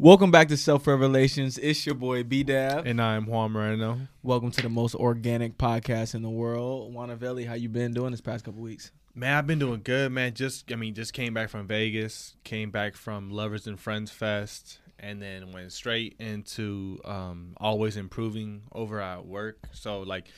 [0.00, 1.58] Welcome back to Self Revelations.
[1.58, 4.08] It's your boy B Dab, And I'm Juan Moreno.
[4.22, 6.94] Welcome to the most organic podcast in the world.
[6.94, 8.92] Juan Avelli, how you been doing this past couple weeks?
[9.14, 10.32] Man, I've been doing good, man.
[10.32, 14.78] Just I mean, just came back from Vegas, came back from Lovers and Friends Fest,
[14.98, 19.68] and then went straight into um, always improving over at work.
[19.72, 20.28] So like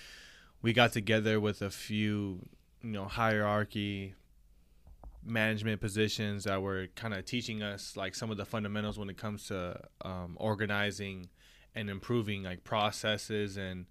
[0.61, 2.49] we got together with a few,
[2.83, 4.17] you know, hierarchy
[5.25, 9.17] management positions that were kind of teaching us like some of the fundamentals when it
[9.17, 11.29] comes to um, organizing
[11.75, 13.87] and improving like processes and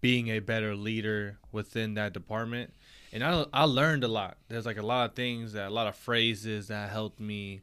[0.00, 2.72] being a better leader within that department.
[3.12, 4.36] And I, I learned a lot.
[4.48, 7.62] There's like a lot of things that a lot of phrases that helped me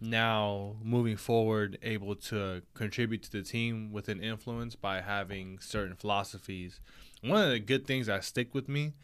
[0.00, 5.94] now moving forward able to contribute to the team with an influence by having certain
[5.94, 6.80] philosophies.
[7.22, 8.94] One of the good things that stick with me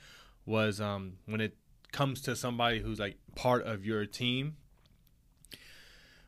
[0.44, 1.56] was um, when it
[1.92, 4.56] comes to somebody who's like part of your team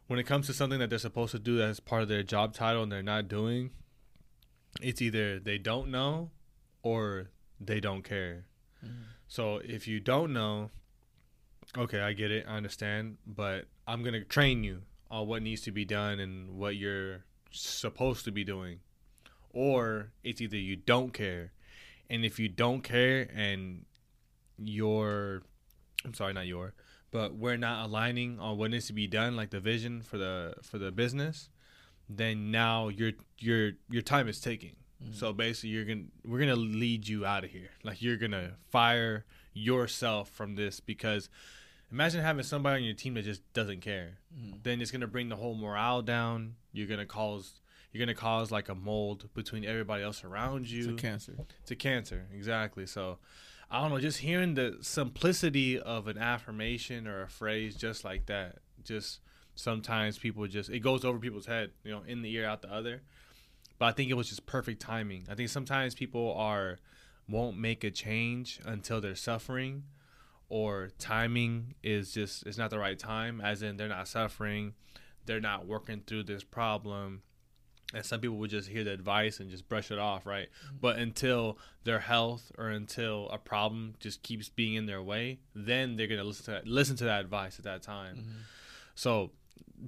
[0.07, 2.55] when it comes to something that they're supposed to do as part of their job
[2.55, 3.71] title and they're not doing
[4.81, 6.31] it's either they don't know
[6.83, 7.29] or
[7.61, 8.45] they don't care
[8.85, 9.03] mm-hmm.
[9.29, 10.71] so if you don't know
[11.77, 15.61] okay i get it i understand but i'm going to train you on what needs
[15.63, 18.81] to be done and what you're supposed to be doing
[19.53, 21.53] or it's either you don't care
[22.09, 23.85] and if you don't care and
[24.59, 25.43] you're
[26.05, 26.75] I'm sorry, not your,
[27.11, 30.55] but we're not aligning on what needs to be done, like the vision for the
[30.63, 31.49] for the business,
[32.09, 34.77] then now your your your time is taking.
[35.03, 35.15] Mm-hmm.
[35.15, 37.71] So basically, you're gonna we're gonna lead you out of here.
[37.83, 41.29] Like you're gonna fire yourself from this because
[41.91, 44.19] imagine having somebody on your team that just doesn't care.
[44.37, 44.59] Mm-hmm.
[44.63, 46.57] Then it's gonna bring the whole morale down.
[46.73, 47.61] You're gonna cause
[47.93, 50.81] you're gonna cause like a mold between everybody else around you.
[50.81, 51.37] It's a cancer.
[51.63, 52.87] It's a cancer, exactly.
[52.87, 53.19] So
[53.73, 58.27] I don't know, just hearing the simplicity of an affirmation or a phrase just like
[58.27, 59.21] that, just
[59.55, 62.71] sometimes people just it goes over people's head, you know, in the ear out the
[62.71, 63.01] other.
[63.79, 65.25] But I think it was just perfect timing.
[65.31, 66.81] I think sometimes people are
[67.27, 69.85] won't make a change until they're suffering
[70.51, 74.75] or timing is just it's not the right time as in they're not suffering,
[75.25, 77.23] they're not working through this problem
[77.95, 80.49] and some people would just hear the advice and just brush it off right?
[80.81, 85.97] But until their health or until a problem just keeps being in their way then
[85.97, 88.17] they're gonna listen to that, listen to that advice at that time.
[88.17, 88.39] Mm-hmm.
[88.95, 89.31] so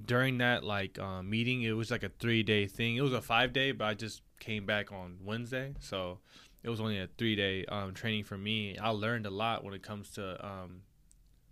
[0.06, 2.96] during that like uh, meeting it was like a three day thing.
[2.96, 5.74] It was a five day but i just came back on wednesday.
[5.80, 6.18] So
[6.62, 8.76] it was only a three day um, training for me.
[8.78, 10.80] I learned a lot when it comes to um,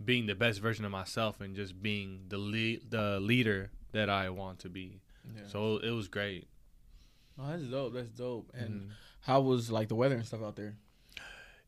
[0.05, 4.29] being the best version of myself and just being the lead the leader that i
[4.31, 5.01] want to be
[5.35, 5.43] yeah.
[5.49, 6.49] So it was great.
[7.39, 7.95] Oh, that's dope.
[7.95, 8.51] That's dope.
[8.55, 8.91] And mm-hmm.
[9.23, 10.77] how was like the weather and stuff out there?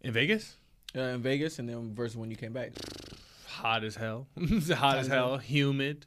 [0.01, 0.57] In Vegas?
[0.95, 2.73] Yeah, in Vegas, and then versus when you came back.
[3.49, 4.29] Hot as hell.
[4.39, 5.29] hot, hot as hell.
[5.29, 5.39] hell.
[5.39, 6.07] Humid.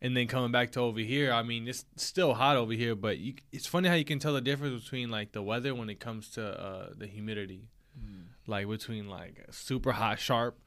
[0.00, 3.18] And then coming back to over here, I mean, it's still hot over here, but
[3.18, 6.00] you, it's funny how you can tell the difference between like the weather when it
[6.00, 8.24] comes to uh, the humidity, mm.
[8.48, 10.58] like between like super hot, sharp,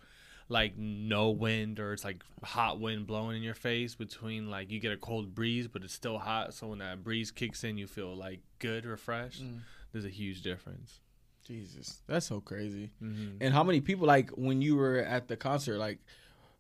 [0.48, 4.80] like no wind or it's like hot wind blowing in your face between like you
[4.80, 6.54] get a cold breeze but it's still hot.
[6.54, 9.44] So when that breeze kicks in you feel like good refreshed.
[9.44, 9.62] Mm.
[9.92, 11.00] there's a huge difference.
[11.46, 12.02] Jesus.
[12.08, 12.92] That's so crazy.
[13.02, 13.38] Mm-hmm.
[13.42, 16.00] and how many people like when you were at the concert like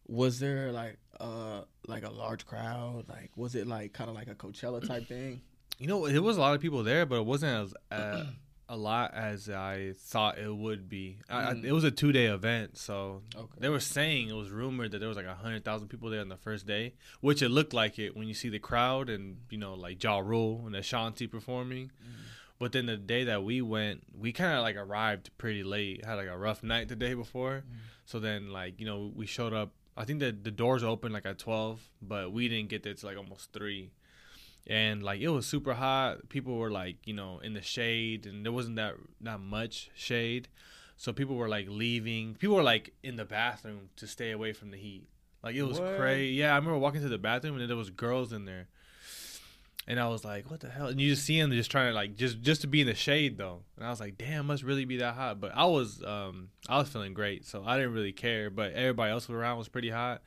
[0.07, 3.05] was there like uh like a large crowd?
[3.07, 5.41] Like was it like kind of like a coachella type thing?
[5.77, 8.23] You know there was a lot of people there but it wasn't as uh,
[8.67, 11.19] a lot as I thought it would be.
[11.29, 11.63] Mm.
[11.63, 13.47] I, it was a two day event, so okay.
[13.59, 16.21] they were saying it was rumored that there was like a hundred thousand people there
[16.21, 19.37] on the first day, which it looked like it when you see the crowd and
[19.49, 21.87] you know like Ja Rule and Ashanti performing.
[21.87, 22.11] Mm.
[22.57, 26.05] But then the day that we went, we kind of like arrived pretty late.
[26.05, 27.77] Had like a rough night the day before, mm.
[28.05, 29.71] so then like you know we showed up.
[29.97, 33.09] I think that the doors opened like at twelve, but we didn't get there till
[33.09, 33.91] like almost three
[34.67, 36.29] and like it was super hot.
[36.29, 40.47] People were like, you know, in the shade, and there wasn't that not much shade,
[40.97, 42.35] so people were like leaving.
[42.35, 45.07] People were like in the bathroom to stay away from the heat.
[45.43, 46.33] Like it was crazy.
[46.33, 48.67] Yeah, I remember walking to the bathroom and there was girls in there,
[49.87, 50.87] and I was like, what the hell?
[50.87, 52.95] And you just see them just trying to like just just to be in the
[52.95, 55.39] shade though, and I was like, damn, must really be that hot.
[55.39, 58.49] But I was um I was feeling great, so I didn't really care.
[58.49, 60.23] But everybody else around was pretty hot.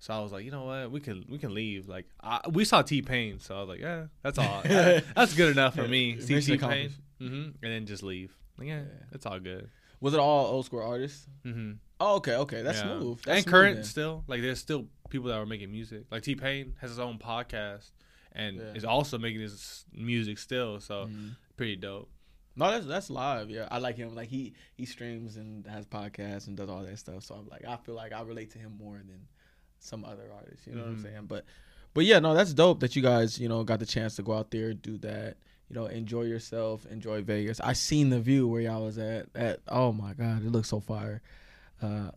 [0.00, 1.88] So I was like, you know what, we can we can leave.
[1.88, 4.62] Like I, we saw T Pain, so I was like, yeah, that's all.
[4.64, 6.20] that's good enough for me.
[6.20, 6.90] See T Pain,
[7.20, 8.36] mm-hmm, and then just leave.
[8.58, 9.68] Like, yeah, yeah, it's all good.
[10.00, 11.26] Was it all old school artists?
[11.44, 11.72] Mm-hmm.
[12.00, 12.98] Oh, okay, okay, that's yeah.
[12.98, 13.18] smooth.
[13.22, 14.24] That's and smooth, current still.
[14.28, 16.04] Like there's still people that are making music.
[16.10, 17.90] Like T Pain has his own podcast
[18.32, 18.72] and yeah.
[18.74, 20.78] is also making his music still.
[20.80, 21.30] So mm-hmm.
[21.56, 22.08] pretty dope.
[22.54, 23.50] No, that's that's live.
[23.50, 24.14] Yeah, I like him.
[24.14, 27.24] Like he he streams and has podcasts and does all that stuff.
[27.24, 29.26] So I'm like, I feel like I relate to him more than
[29.78, 30.66] some other artists.
[30.66, 30.90] You know mm-hmm.
[30.90, 31.14] what I'm mm-hmm.
[31.14, 31.26] saying?
[31.26, 31.44] But
[31.94, 34.34] but yeah, no, that's dope that you guys, you know, got the chance to go
[34.34, 35.36] out there do that.
[35.68, 37.60] You know, enjoy yourself, enjoy Vegas.
[37.60, 39.26] I seen the view where y'all was at.
[39.34, 41.20] At oh my god, it looks so fire.
[41.82, 42.10] Uh,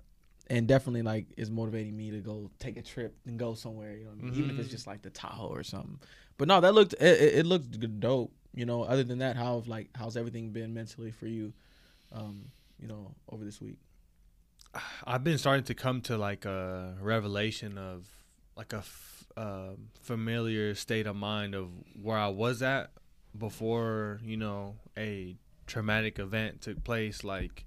[0.47, 3.95] and definitely like is motivating me to go take a trip and go somewhere.
[3.95, 4.37] You know, mm-hmm.
[4.37, 4.71] even if it's mm-hmm.
[4.71, 5.99] just like the Tahoe or something.
[6.37, 8.31] But no, that looked it, it looked dope.
[8.53, 11.53] You know, other than that, how like how's everything been mentally for you?
[12.13, 13.77] Um, you know, over this week.
[15.05, 18.07] I've been starting to come to like a revelation of
[18.55, 19.71] like a f- uh,
[20.01, 21.69] familiar state of mind of
[22.01, 22.91] where I was at
[23.37, 25.35] before you know a
[25.67, 27.65] traumatic event took place, like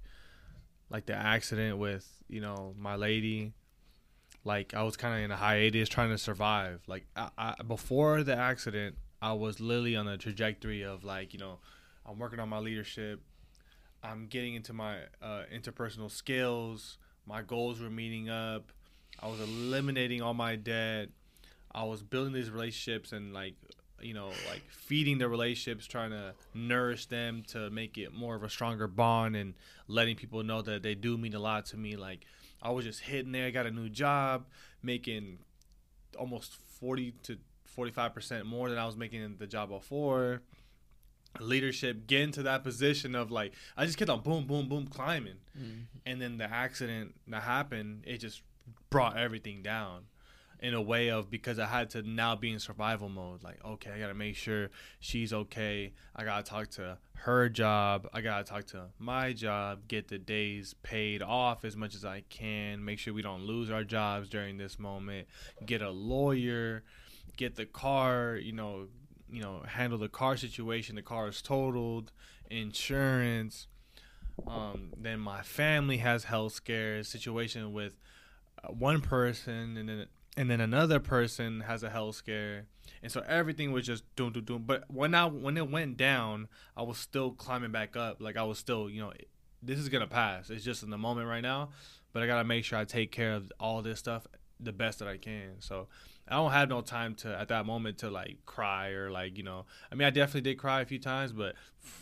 [0.89, 3.53] like the accident with you know my lady.
[4.43, 6.81] Like I was kind of in a hiatus trying to survive.
[6.87, 11.39] Like I, I, before the accident, I was literally on a trajectory of like you
[11.39, 11.59] know
[12.05, 13.21] I'm working on my leadership
[14.05, 16.97] I'm getting into my uh, interpersonal skills.
[17.25, 18.71] My goals were meeting up.
[19.19, 21.09] I was eliminating all my debt.
[21.73, 23.55] I was building these relationships and like
[24.01, 28.43] you know like feeding the relationships trying to nourish them to make it more of
[28.43, 29.53] a stronger bond and
[29.87, 32.25] letting people know that they do mean a lot to me like
[32.61, 34.47] i was just hitting there I got a new job
[34.83, 35.39] making
[36.19, 37.37] almost 40 to
[37.77, 40.41] 45% more than i was making in the job before
[41.39, 45.37] leadership, get into that position of like I just kept on boom, boom, boom climbing,
[45.57, 45.81] mm-hmm.
[46.05, 48.41] and then the accident that happened, it just
[48.89, 50.05] brought everything down
[50.59, 53.43] in a way of because I had to now be in survival mode.
[53.43, 55.93] Like, okay, I gotta make sure she's okay.
[56.15, 58.07] I gotta talk to her job.
[58.13, 59.87] I gotta talk to my job.
[59.87, 62.83] Get the days paid off as much as I can.
[62.83, 65.27] Make sure we don't lose our jobs during this moment.
[65.65, 66.83] Get a lawyer.
[67.37, 68.35] Get the car.
[68.35, 68.87] You know,
[69.35, 70.95] you know handle the car situation.
[70.95, 72.11] The car is totaled,
[72.49, 73.67] insurance.
[74.47, 77.09] Um, then my family has health scares.
[77.09, 77.97] Situation with
[78.63, 80.05] uh, one person, and then
[80.37, 82.67] and then another person has a health scare,
[83.03, 84.63] and so everything was just doom doom doom.
[84.65, 86.47] But when I when it went down,
[86.77, 88.21] I was still climbing back up.
[88.21, 89.11] Like I was still, you know,
[89.61, 90.49] this is gonna pass.
[90.49, 91.69] It's just in the moment right now,
[92.13, 94.25] but I gotta make sure I take care of all this stuff
[94.59, 95.55] the best that I can.
[95.59, 95.87] So
[96.27, 99.43] I don't have no time to at that moment to like cry or like you
[99.43, 99.65] know.
[99.91, 101.55] I mean, I definitely did cry a few times, but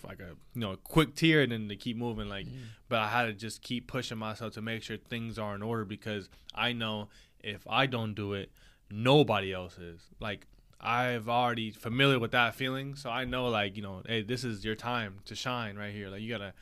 [0.03, 2.29] like a you know a quick tear and then to keep moving.
[2.29, 2.59] Like, mm.
[2.87, 5.83] but I had to just keep pushing myself to make sure things are in order
[5.83, 7.09] because I know
[7.43, 8.49] if I don't do it,
[8.89, 10.01] nobody else is.
[10.21, 10.47] Like,
[10.79, 14.63] I've already familiar with that feeling, so I know like you know, hey, this is
[14.63, 16.09] your time to shine right here.
[16.09, 16.53] Like, you gotta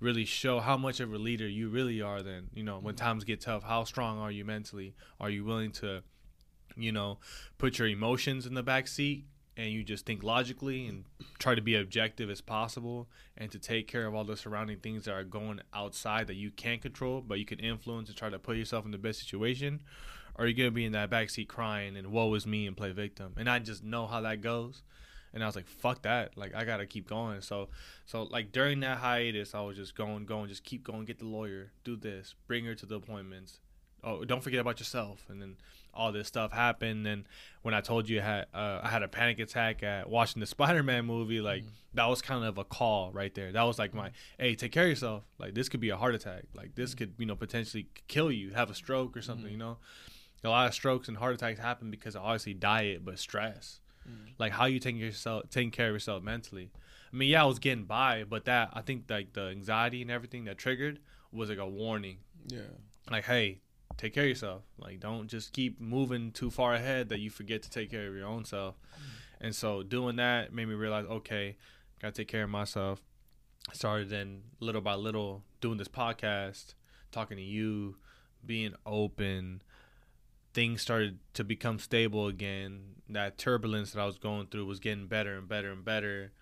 [0.00, 2.22] really show how much of a leader you really are.
[2.22, 2.98] Then you know, when mm.
[2.98, 4.94] times get tough, how strong are you mentally?
[5.20, 6.02] Are you willing to
[6.76, 7.18] you know,
[7.58, 9.24] put your emotions in the back seat
[9.56, 11.04] and you just think logically and
[11.38, 15.04] try to be objective as possible and to take care of all the surrounding things
[15.04, 18.38] that are going outside that you can't control but you can influence and try to
[18.38, 19.80] put yourself in the best situation
[20.36, 23.34] or you're gonna be in that backseat crying and woe is me and play victim.
[23.36, 24.82] And i just know how that goes.
[25.34, 26.36] And i was like fuck that.
[26.36, 27.42] Like i gotta keep going.
[27.42, 27.68] So
[28.06, 31.26] so like during that hiatus i was just going going just keep going get the
[31.26, 33.60] lawyer do this bring her to the appointments
[34.04, 35.24] oh don't forget about yourself.
[35.28, 35.56] And then
[35.92, 37.06] all this stuff happened.
[37.06, 37.24] And
[37.62, 40.46] when i told you I had uh, i had a panic attack at watching the
[40.56, 41.70] spider-man movie like mm-hmm.
[41.94, 43.52] that was kind of a call right there.
[43.52, 45.24] That was like my hey take care of yourself.
[45.38, 46.44] Like this could be a heart attack.
[46.54, 46.98] Like this mm-hmm.
[46.98, 49.52] could you know potentially kill you have a stroke or something mm-hmm.
[49.52, 49.78] you know?
[50.42, 53.80] A lot of strokes and heart attacks happen because of obviously diet but stress.
[54.08, 54.32] Mm.
[54.38, 56.70] like how you taking yourself taking care of yourself mentally.
[57.12, 60.10] I mean yeah i was getting by but that i think like the anxiety and
[60.10, 61.00] everything that triggered
[61.32, 62.18] was like a warning.
[62.46, 62.60] Yeah.
[63.10, 63.60] Like hey
[64.00, 64.62] take care of yourself.
[64.78, 68.14] Like don't just keep moving too far ahead that you forget to take care of
[68.14, 68.76] your own self.
[69.40, 71.56] And so doing that made me realize, okay,
[72.00, 73.02] gotta take care of myself.
[73.68, 76.74] I started then little by little doing this podcast,
[77.12, 77.96] talking to you,
[78.44, 79.62] being open.
[80.54, 83.02] Things started to become stable again.
[83.10, 86.32] That turbulence that I was going through was getting better and better and better.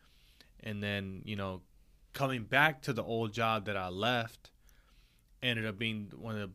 [0.61, 1.63] And then, you know,
[2.13, 4.51] coming back to the old job that I left
[5.43, 6.51] ended up being one of the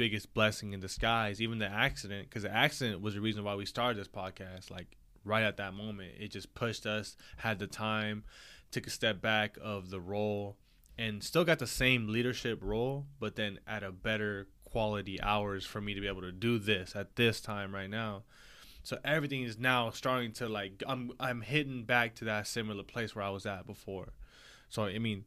[0.00, 1.42] biggest blessing in disguise.
[1.42, 4.70] Even the accident, because the accident was the reason why we started this podcast.
[4.70, 7.18] Like right at that moment, it just pushed us.
[7.36, 8.24] Had the time,
[8.70, 10.56] took a step back of the role,
[10.96, 15.82] and still got the same leadership role, but then at a better quality hours for
[15.82, 18.22] me to be able to do this at this time right now.
[18.82, 23.14] So everything is now starting to like I'm I'm hitting back to that similar place
[23.14, 24.14] where I was at before.
[24.70, 25.24] So I mean,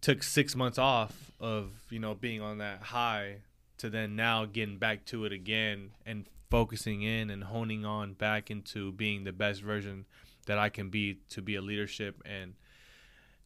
[0.00, 3.42] took six months off of you know being on that high
[3.78, 8.50] to then now getting back to it again and focusing in and honing on back
[8.50, 10.04] into being the best version
[10.46, 12.54] that I can be to be a leadership and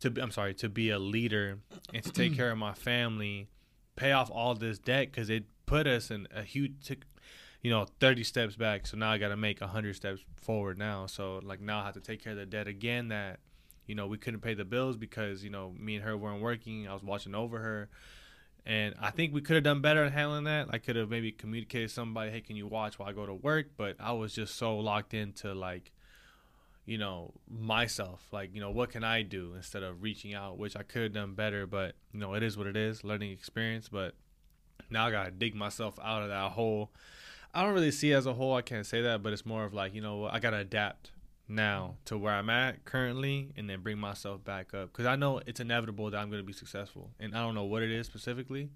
[0.01, 1.59] to be, I'm sorry to be a leader
[1.95, 3.49] and to take care of my family,
[3.95, 6.97] pay off all this debt because it put us in a huge, you
[7.63, 8.87] you know, 30 steps back.
[8.87, 11.07] So now I got to make 100 steps forward now.
[11.07, 13.41] So like now I have to take care of the debt again that,
[13.87, 16.89] you know, we couldn't pay the bills because, you know, me and her weren't working.
[16.89, 17.89] I was watching over her.
[18.67, 20.69] And I think we could have done better at handling that.
[20.71, 23.69] I could have maybe communicated somebody, hey, can you watch while I go to work?
[23.77, 25.93] But I was just so locked into like,
[26.85, 28.27] you know, myself.
[28.33, 31.13] Like, you know, what can I do instead of reaching out, which I could have
[31.13, 31.67] done better.
[31.67, 33.89] But, you know, it is what it is, learning experience.
[33.89, 34.15] But
[34.91, 36.91] now I got to dig myself out of that hole
[37.57, 38.55] I don't really see as a whole.
[38.55, 41.11] I can't say that, but it's more of like you know I gotta adapt
[41.49, 45.41] now to where I'm at currently, and then bring myself back up because I know
[45.47, 48.71] it's inevitable that I'm gonna be successful, and I don't know what it is specifically,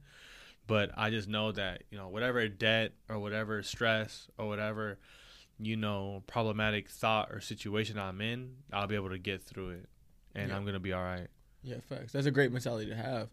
[0.66, 4.98] but I just know that you know whatever debt or whatever stress or whatever
[5.58, 9.88] you know problematic thought or situation I'm in, I'll be able to get through it,
[10.34, 10.56] and yeah.
[10.56, 11.28] I'm gonna be all right.
[11.62, 12.12] Yeah, facts.
[12.12, 13.28] That's a great mentality to have.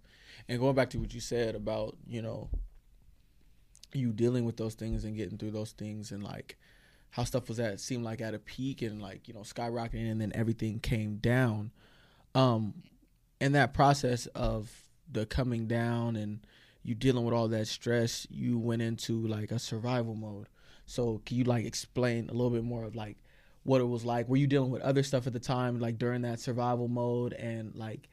[0.50, 2.50] And going back to what you said about you know
[3.94, 6.58] you dealing with those things and getting through those things and like
[7.12, 10.22] how stuff was at seemed like at a peak and like you know skyrocketing and
[10.22, 11.72] then everything came down.
[12.36, 12.76] Um
[13.40, 14.72] in that process of
[15.12, 16.40] the coming down and
[16.84, 20.48] you dealing with all that stress you went into like a survival mode.
[20.86, 23.18] So can you like explain a little bit more of like
[23.64, 24.30] what it was like?
[24.30, 27.34] Were you dealing with other stuff at the time like during that survival mode?
[27.34, 28.10] And like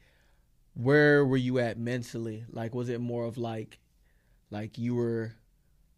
[0.73, 2.45] where were you at mentally?
[2.51, 3.79] Like was it more of like
[4.51, 5.33] like you were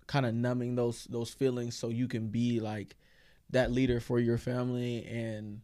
[0.08, 2.96] kind of numbing those those feelings so you can be like
[3.50, 5.62] that leader for your family and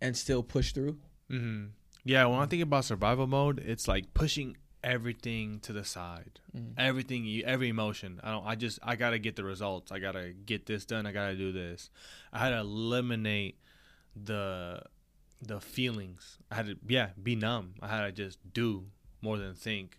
[0.00, 0.98] and still push through.
[1.30, 1.66] Mm-hmm.
[2.04, 6.78] Yeah, when I think about survival mode, it's like pushing everything to the side, mm-hmm.
[6.78, 8.20] everything, every emotion.
[8.22, 8.46] I don't.
[8.46, 9.90] I just I gotta get the results.
[9.90, 11.06] I gotta get this done.
[11.06, 11.90] I gotta do this.
[12.32, 13.58] I had to eliminate
[14.14, 14.82] the
[15.40, 16.38] the feelings.
[16.50, 17.74] I had to yeah be numb.
[17.80, 18.84] I had to just do
[19.22, 19.98] more than think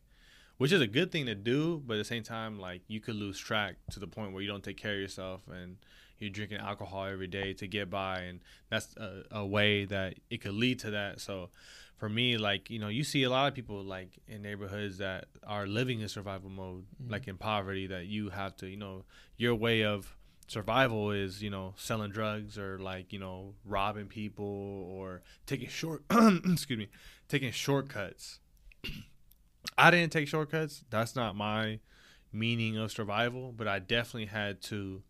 [0.57, 3.15] which is a good thing to do, but at the same time, like you could
[3.15, 5.77] lose track to the point where you don't take care of yourself and
[6.19, 10.41] you're drinking alcohol every day to get by, and that's a, a way that it
[10.41, 11.19] could lead to that.
[11.19, 11.49] So,
[11.97, 15.25] for me, like you know, you see a lot of people like in neighborhoods that
[15.45, 17.11] are living in survival mode, mm-hmm.
[17.11, 19.03] like in poverty, that you have to, you know,
[19.37, 20.15] your way of
[20.47, 26.03] survival is you know selling drugs or like you know robbing people or taking short
[26.11, 26.87] excuse me
[27.27, 28.39] taking shortcuts
[29.77, 30.83] I didn't take shortcuts.
[30.89, 31.79] That's not my
[32.31, 35.03] meaning of survival, but I definitely had to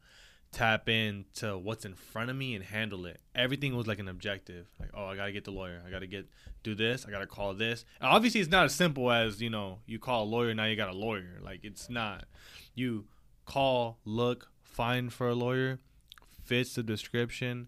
[0.51, 3.19] tap into what's in front of me and handle it.
[3.35, 4.67] Everything was like an objective.
[4.79, 5.81] Like, oh, I gotta get the lawyer.
[5.85, 6.27] I gotta get
[6.63, 7.05] do this.
[7.05, 7.83] I gotta call this.
[7.99, 10.77] And obviously, it's not as simple as you know you call a lawyer now you
[10.77, 11.39] got a lawyer.
[11.41, 12.25] Like it's not.
[12.73, 13.05] You
[13.45, 15.79] call, look, find for a lawyer,
[16.43, 17.67] fits the description,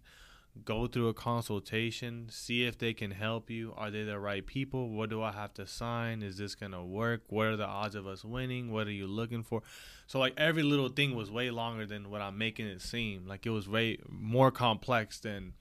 [0.65, 3.73] go through a consultation, see if they can help you.
[3.77, 4.89] Are they the right people?
[4.89, 6.21] What do I have to sign?
[6.21, 7.21] Is this going to work?
[7.29, 8.71] What are the odds of us winning?
[8.71, 9.61] What are you looking for?
[10.07, 13.27] So like every little thing was way longer than what I'm making it seem.
[13.27, 15.53] Like it was way more complex than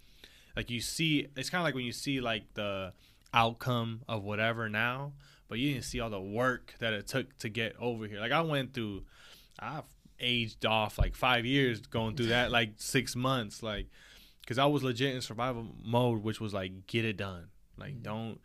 [0.54, 2.92] like you see it's kind of like when you see like the
[3.34, 5.12] outcome of whatever now,
[5.48, 8.20] but you didn't see all the work that it took to get over here.
[8.20, 9.02] Like I went through
[9.58, 9.84] I've
[10.18, 13.86] aged off like 5 years going through that like 6 months like
[14.46, 17.48] because I was legit in survival mode, which was like get it done.
[17.76, 18.02] Like mm-hmm.
[18.02, 18.40] don't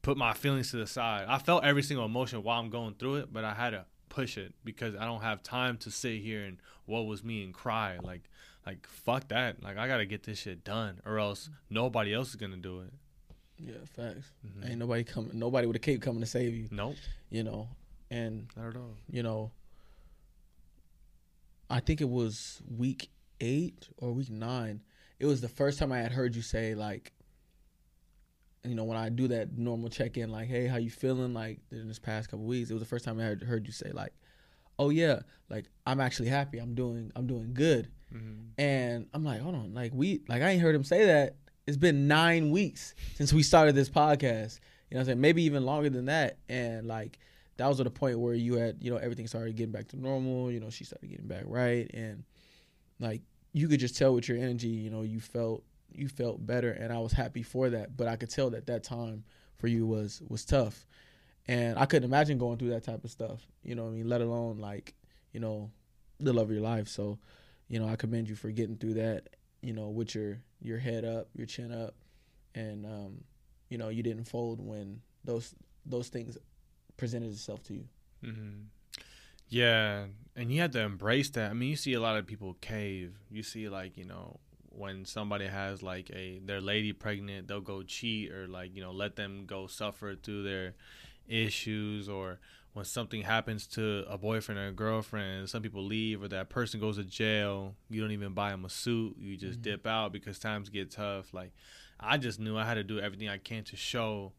[0.00, 1.26] put my feelings to the side.
[1.28, 4.38] I felt every single emotion while I'm going through it, but I had to push
[4.38, 7.98] it because I don't have time to sit here and what was me and cry.
[8.02, 8.22] Like
[8.64, 9.62] like fuck that.
[9.62, 12.92] Like I gotta get this shit done, or else nobody else is gonna do it.
[13.58, 14.32] Yeah, facts.
[14.46, 14.70] Mm-hmm.
[14.70, 15.38] Ain't nobody coming.
[15.38, 16.68] Nobody with a cape coming to save you.
[16.70, 16.96] Nope.
[17.28, 17.68] You know,
[18.10, 18.96] and not at all.
[19.10, 19.52] You know,
[21.68, 23.10] I think it was week
[23.40, 24.80] eight or week nine
[25.18, 27.12] it was the first time I had heard you say like,
[28.64, 31.34] you know, when I do that normal check in, like, hey, how you feeling?
[31.34, 33.72] Like in this past couple weeks, it was the first time I heard, heard you
[33.72, 34.12] say like,
[34.78, 36.58] oh yeah, like I'm actually happy.
[36.58, 37.88] I'm doing I'm doing good.
[38.14, 38.60] Mm-hmm.
[38.60, 41.36] And I'm like, hold on, like we like I ain't heard him say that.
[41.66, 44.60] It's been nine weeks since we started this podcast.
[44.90, 45.20] You know I'm saying?
[45.20, 46.38] Maybe even longer than that.
[46.48, 47.18] And like
[47.56, 49.96] that was at a point where you had, you know, everything started getting back to
[49.96, 50.50] normal.
[50.50, 51.90] You know, she started getting back right.
[51.94, 52.24] And
[53.00, 53.22] like
[53.54, 56.92] you could just tell with your energy, you know, you felt you felt better, and
[56.92, 57.96] I was happy for that.
[57.96, 59.24] But I could tell that that time
[59.56, 60.84] for you was was tough,
[61.46, 63.46] and I couldn't imagine going through that type of stuff.
[63.62, 64.92] You know, I mean, let alone like
[65.32, 65.70] you know
[66.18, 66.88] the love of your life.
[66.88, 67.18] So,
[67.68, 69.28] you know, I commend you for getting through that.
[69.62, 71.94] You know, with your your head up, your chin up,
[72.56, 73.24] and um,
[73.68, 75.54] you know, you didn't fold when those
[75.86, 76.36] those things
[76.96, 77.84] presented itself to you.
[78.24, 78.62] Mm-hmm.
[79.48, 81.50] Yeah, and you have to embrace that.
[81.50, 83.14] I mean, you see a lot of people cave.
[83.30, 87.82] You see like, you know, when somebody has like a their lady pregnant, they'll go
[87.82, 90.74] cheat or like, you know, let them go suffer through their
[91.28, 92.38] issues or
[92.74, 96.80] when something happens to a boyfriend or a girlfriend, some people leave or that person
[96.80, 99.16] goes to jail, you don't even buy them a suit.
[99.16, 99.70] You just mm-hmm.
[99.70, 101.32] dip out because times get tough.
[101.32, 101.52] Like,
[102.00, 104.32] I just knew I had to do everything I can to show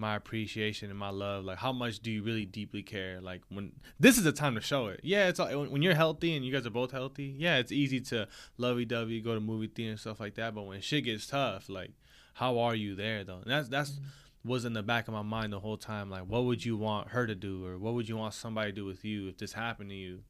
[0.00, 1.44] my appreciation and my love.
[1.44, 3.20] Like, how much do you really deeply care?
[3.20, 5.00] Like, when this is the time to show it.
[5.02, 7.34] Yeah, it's all, when you're healthy and you guys are both healthy.
[7.38, 8.26] Yeah, it's easy to
[8.56, 10.54] lovey dovey, go to movie theater and stuff like that.
[10.54, 11.92] But when shit gets tough, like,
[12.34, 13.40] how are you there though?
[13.42, 13.92] And that's that's.
[13.92, 14.04] Mm-hmm
[14.44, 16.10] was in the back of my mind the whole time.
[16.10, 18.74] Like, what would you want her to do, or what would you want somebody to
[18.74, 20.20] do with you if this happened to you?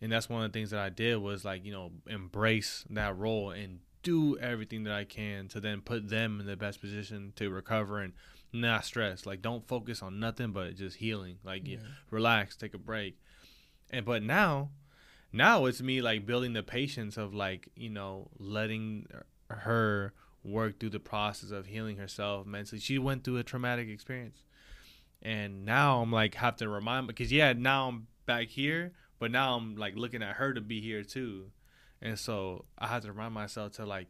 [0.00, 3.16] And that's one of the things that I did was like, you know, embrace that
[3.16, 7.32] role and do everything that I can to then put them in the best position
[7.36, 8.12] to recover and
[8.54, 9.26] not stress.
[9.26, 11.38] Like, don't focus on nothing but just healing.
[11.44, 11.78] Like, yeah.
[12.10, 13.18] relax, take a break.
[13.90, 14.70] And but now,
[15.32, 19.06] now it's me like building the patience of like, you know, letting
[19.50, 20.12] her
[20.44, 22.80] work through the process of healing herself mentally.
[22.80, 24.44] She went through a traumatic experience.
[25.22, 29.56] And now I'm like have to remind because yeah, now I'm back here, but now
[29.56, 31.50] I'm like looking at her to be here too.
[32.02, 34.08] And so I have to remind myself to like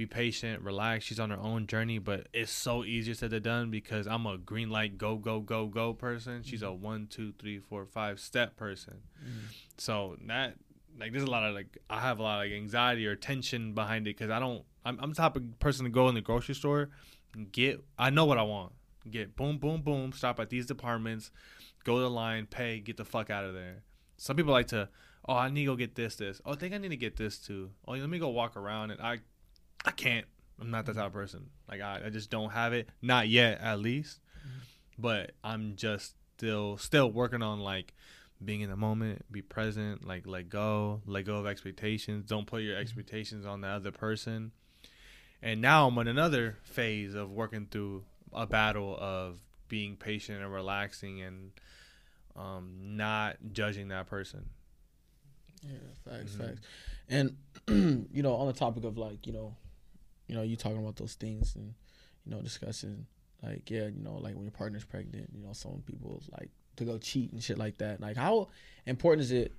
[0.00, 1.04] be patient, relax.
[1.04, 4.38] She's on her own journey, but it's so easier said than done because I'm a
[4.38, 6.42] green light, go, go, go, go person.
[6.42, 6.84] She's a mm-hmm.
[6.84, 9.02] one, two, three, four, five step person.
[9.22, 9.46] Mm-hmm.
[9.76, 10.54] So that
[10.98, 13.74] like there's a lot of like I have a lot of like anxiety or tension
[13.74, 16.22] behind it because I don't I'm, I'm the type of person to go in the
[16.22, 16.88] grocery store
[17.34, 18.72] and get I know what I want.
[19.10, 21.30] Get boom, boom, boom, stop at these departments,
[21.84, 23.82] go to the line, pay, get the fuck out of there.
[24.16, 24.88] Some people like to,
[25.26, 26.40] oh, I need to go get this, this.
[26.44, 27.70] Oh, I think I need to get this too.
[27.86, 29.20] Oh, let me go walk around and I
[29.84, 30.26] I can't.
[30.60, 31.46] I'm not that type of person.
[31.68, 32.88] Like I, I just don't have it.
[33.00, 34.20] Not yet at least.
[34.38, 34.58] Mm-hmm.
[34.98, 37.94] But I'm just still still working on like
[38.42, 42.26] being in the moment, be present, like let go, let go of expectations.
[42.26, 42.82] Don't put your mm-hmm.
[42.82, 44.52] expectations on the other person
[45.42, 50.52] and now I'm in another phase of working through a battle of being patient and
[50.52, 51.52] relaxing and
[52.36, 54.50] um, not judging that person.
[55.62, 56.46] Yeah, facts, mm-hmm.
[56.46, 56.60] facts.
[57.08, 57.36] And
[58.12, 59.56] you know, on the topic of like, you know,
[60.30, 61.74] you know, you talking about those things and
[62.24, 63.04] you know, discussing
[63.42, 66.84] like, yeah, you know, like when your partner's pregnant, you know, some people like to
[66.84, 68.00] go cheat and shit like that.
[68.00, 68.48] Like, how
[68.86, 69.52] important is it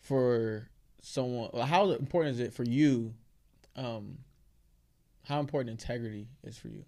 [0.00, 0.70] for
[1.02, 1.50] someone?
[1.66, 3.12] How important is it for you?
[3.76, 4.18] Um,
[5.24, 6.84] how important integrity is for you?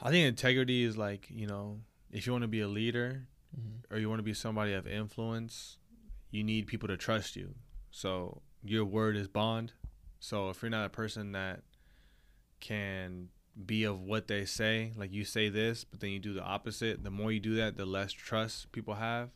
[0.00, 3.94] I think integrity is like, you know, if you want to be a leader mm-hmm.
[3.94, 5.76] or you want to be somebody of influence,
[6.30, 7.56] you need people to trust you.
[7.90, 9.72] So your word is bond.
[10.20, 11.60] So if you're not a person that
[12.60, 13.28] can
[13.66, 17.02] be of what they say, like you say this, but then you do the opposite,
[17.02, 19.30] the more you do that, the less trust people have.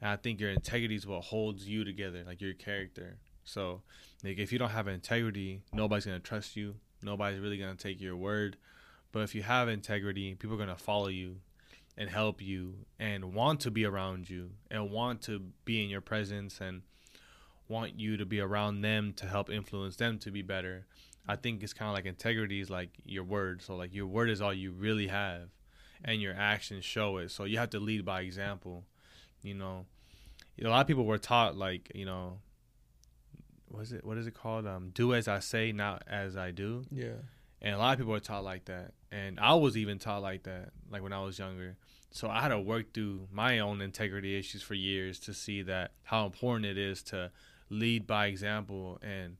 [0.00, 3.18] And I think your integrity is what holds you together, like your character.
[3.44, 3.82] So,
[4.22, 6.76] like, if you don't have integrity, nobody's gonna trust you.
[7.02, 8.56] Nobody's really gonna take your word.
[9.12, 11.36] But if you have integrity, people are gonna follow you
[11.96, 16.00] and help you and want to be around you and want to be in your
[16.00, 16.82] presence and
[17.74, 20.86] want you to be around them to help influence them to be better.
[21.26, 23.62] I think it's kind of like integrity is like your word.
[23.62, 25.48] So like your word is all you really have
[26.04, 27.30] and your actions show it.
[27.30, 28.84] So you have to lead by example.
[29.42, 29.86] You know,
[30.62, 32.38] a lot of people were taught like, you know,
[33.68, 34.04] what is it?
[34.04, 34.66] What is it called?
[34.66, 36.84] Um, do as I say, not as I do.
[36.90, 37.20] Yeah.
[37.60, 40.42] And a lot of people are taught like that, and I was even taught like
[40.42, 41.78] that, like when I was younger.
[42.10, 45.92] So I had to work through my own integrity issues for years to see that
[46.02, 47.32] how important it is to
[47.70, 49.36] lead by example and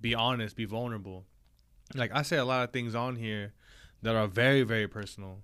[0.00, 1.24] be honest, be vulnerable.
[1.94, 3.52] Like I say a lot of things on here
[4.02, 5.40] that are very, very personal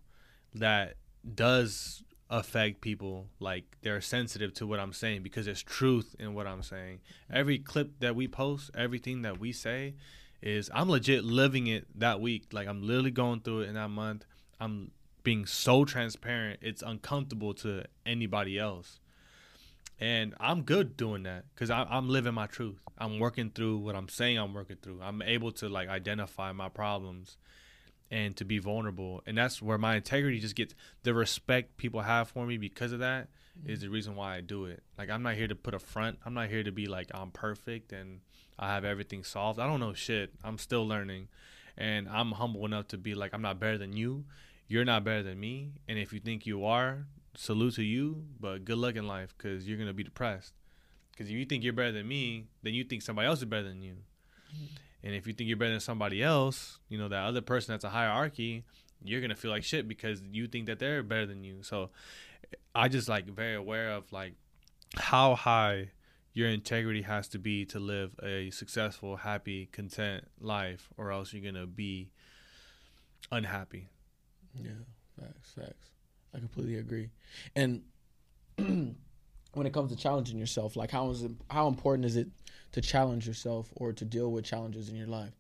[0.54, 0.94] that
[1.34, 6.46] does affect people like they're sensitive to what I'm saying because there's truth in what
[6.46, 7.00] I'm saying.
[7.30, 9.94] Every clip that we post, everything that we say
[10.40, 12.52] is I'm legit living it that week.
[12.52, 14.24] Like I'm literally going through it in that month.
[14.60, 16.60] I'm being so transparent.
[16.62, 19.00] It's uncomfortable to anybody else.
[20.00, 22.80] And I'm good doing that because I'm living my truth.
[22.96, 25.00] I'm working through what I'm saying I'm working through.
[25.02, 27.36] I'm able to like identify my problems
[28.10, 29.22] and to be vulnerable.
[29.26, 33.00] And that's where my integrity just gets the respect people have for me because of
[33.00, 33.70] that mm-hmm.
[33.70, 34.82] is the reason why I do it.
[34.96, 36.18] Like I'm not here to put a front.
[36.24, 38.20] I'm not here to be like I'm perfect and
[38.58, 39.60] I have everything solved.
[39.60, 40.32] I don't know shit.
[40.42, 41.28] I'm still learning.
[41.76, 44.24] And I'm humble enough to be like I'm not better than you.
[44.66, 45.72] You're not better than me.
[45.88, 49.68] And if you think you are, salute to you, but good luck in life cuz
[49.68, 50.54] you're going to be depressed.
[51.16, 53.68] Cuz if you think you're better than me, then you think somebody else is better
[53.68, 53.96] than you.
[54.54, 54.76] Mm-hmm.
[55.02, 57.84] And if you think you're better than somebody else, you know, that other person that's
[57.84, 58.64] a hierarchy,
[59.02, 61.62] you're gonna feel like shit because you think that they're better than you.
[61.62, 61.90] So
[62.74, 64.34] I just like very aware of like
[64.96, 65.90] how high
[66.32, 71.42] your integrity has to be to live a successful, happy, content life, or else you're
[71.42, 72.10] gonna be
[73.32, 73.88] unhappy.
[74.54, 74.70] Yeah,
[75.18, 75.90] facts, facts.
[76.34, 77.10] I completely agree.
[77.56, 77.82] And
[78.56, 78.96] when
[79.66, 82.28] it comes to challenging yourself, like how is it, how important is it
[82.72, 85.32] to challenge yourself or to deal with challenges in your life?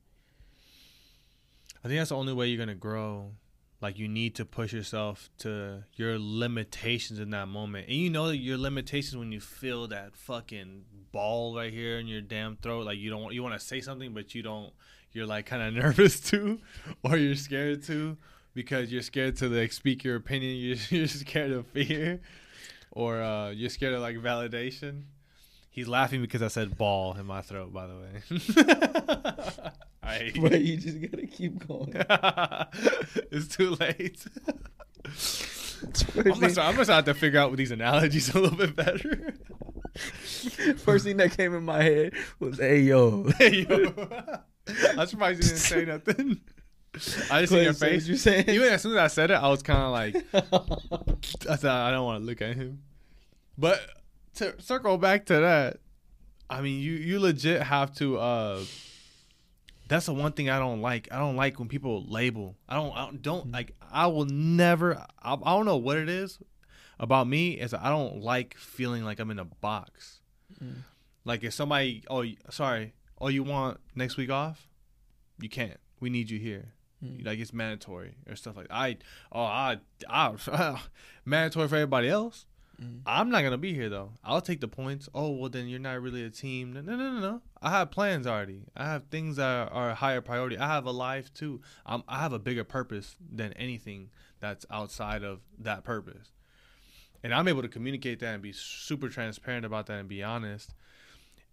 [1.84, 3.32] I think that's the only way you're gonna grow.
[3.80, 8.28] Like you need to push yourself to your limitations in that moment, and you know
[8.28, 12.84] your limitations when you feel that fucking ball right here in your damn throat.
[12.84, 14.72] Like you don't you want to say something, but you don't.
[15.12, 16.60] You're like kind of nervous too,
[17.02, 18.18] or you're scared to,
[18.60, 20.56] because you're scared to like speak your opinion.
[20.58, 22.20] You're, you're scared of fear,
[22.90, 25.04] or uh, you're scared of like validation.
[25.70, 27.72] He's laughing because I said ball in my throat.
[27.72, 29.70] By the way.
[30.02, 31.92] I, but you just gotta keep going.
[33.30, 34.26] it's too late.
[36.16, 39.34] I'm gonna, I'm gonna have to figure out with these analogies a little bit better.
[40.76, 43.94] First thing that came in my head was, "Hey yo, hey yo."
[44.98, 46.40] I'm surprised you didn't say nothing.
[47.30, 48.06] I just see your face.
[48.08, 48.48] You're saying?
[48.48, 50.16] Even as soon as I said it, I was kind of like,
[51.48, 52.82] I said, I don't want to look at him.
[53.56, 53.80] But
[54.36, 55.78] to circle back to that,
[56.48, 58.18] I mean, you you legit have to.
[58.18, 58.64] uh
[59.90, 61.08] that's the one thing I don't like.
[61.10, 62.56] I don't like when people label.
[62.68, 62.96] I don't.
[62.96, 63.54] I don't mm-hmm.
[63.54, 63.74] like.
[63.90, 64.96] I will never.
[65.20, 66.38] I, I, don't know what it is
[67.00, 67.52] about me.
[67.54, 70.20] Is I don't like feeling like I'm in a box.
[70.62, 70.84] Mm.
[71.24, 74.68] Like if somebody, oh, sorry, oh, you want next week off?
[75.40, 75.78] You can't.
[75.98, 76.74] We need you here.
[77.04, 77.24] Mm.
[77.24, 78.74] Like it's mandatory or stuff like that.
[78.74, 78.96] I.
[79.32, 79.78] Oh, I.
[80.08, 80.80] I.
[81.24, 82.46] mandatory for everybody else.
[82.82, 83.00] Mm.
[83.06, 84.12] I'm not gonna be here though.
[84.24, 85.08] I'll take the points.
[85.14, 86.72] Oh well, then you're not really a team.
[86.72, 87.20] No, no, no, no.
[87.20, 87.42] no.
[87.62, 88.62] I have plans already.
[88.76, 90.56] I have things that are, are higher priority.
[90.58, 91.60] I have a life too.
[91.84, 94.10] I'm, I have a bigger purpose than anything
[94.40, 96.32] that's outside of that purpose.
[97.22, 100.74] And I'm able to communicate that and be super transparent about that and be honest.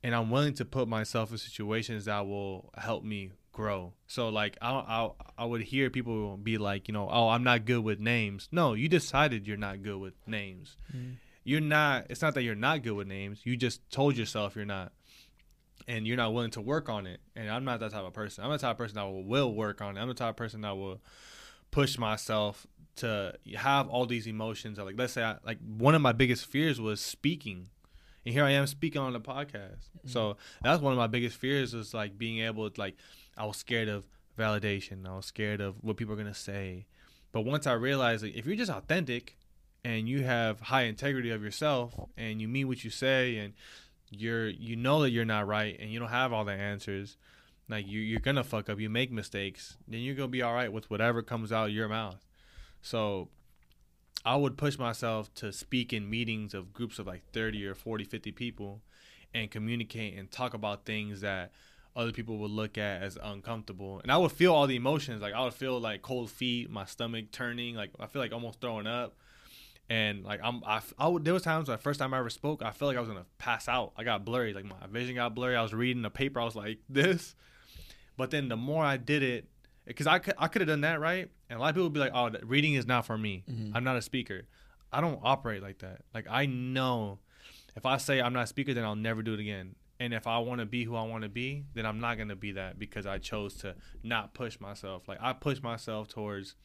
[0.02, 3.92] And I'm willing to put myself in situations that will help me grow.
[4.06, 7.66] So like I I I would hear people be like, you know, oh, I'm not
[7.66, 8.48] good with names.
[8.52, 10.78] No, you decided you're not good with names.
[10.96, 11.16] Mm.
[11.44, 12.06] You're not.
[12.12, 13.42] It's not that you're not good with names.
[13.44, 14.94] You just told yourself you're not,
[15.88, 17.20] and you're not willing to work on it.
[17.36, 18.44] And I'm not that type of person.
[18.44, 20.02] I'm the type of person that will, will work on it.
[20.02, 21.02] I'm the type of person that will
[21.72, 22.68] push myself
[22.98, 24.78] to have all these emotions.
[24.78, 27.70] Like let's say, I, like one of my biggest fears was speaking
[28.28, 29.88] and here I am speaking on the podcast.
[29.88, 30.10] Mm-hmm.
[30.10, 32.98] So that's one of my biggest fears is like being able to like
[33.38, 34.04] I was scared of
[34.38, 35.08] validation.
[35.08, 36.86] I was scared of what people are gonna say.
[37.32, 39.38] But once I realized like, if you're just authentic
[39.84, 43.54] and you have high integrity of yourself and you mean what you say and
[44.10, 47.18] you're you know that you're not right and you don't have all the answers,
[47.70, 50.72] like you you're gonna fuck up, you make mistakes, then you're gonna be all right
[50.72, 52.26] with whatever comes out of your mouth.
[52.82, 53.30] So
[54.26, 58.04] I would push myself to speak in meetings of groups of like 30 or 40,
[58.04, 58.82] 50 people
[59.34, 61.52] and communicate and talk about things that
[61.98, 64.00] other people would look at as uncomfortable.
[64.04, 65.22] And I would feel all the emotions.
[65.22, 68.62] Like I would feel like cold feet, my stomach turning, like I feel like almost
[68.62, 69.16] throwing up.
[69.90, 72.62] And like I'm, I, I would, there was times the first time I ever spoke,
[72.62, 73.94] I felt like I was gonna pass out.
[73.98, 75.56] I got blurry, like my vision got blurry.
[75.56, 77.36] I was reading a paper, I was like this.
[78.16, 79.48] But then the more I did it,
[79.86, 81.94] because I could, I could have done that right, and a lot of people would
[81.94, 83.44] be like, "Oh, reading is not for me.
[83.50, 83.76] Mm-hmm.
[83.76, 84.44] I'm not a speaker."
[84.92, 86.02] I don't operate like that.
[86.14, 87.20] Like I know,
[87.76, 89.76] if I say I'm not a speaker, then I'll never do it again.
[90.00, 92.30] And if I want to be who I want to be, then I'm not going
[92.30, 95.08] to be that because I chose to not push myself.
[95.08, 96.56] Like I push myself towards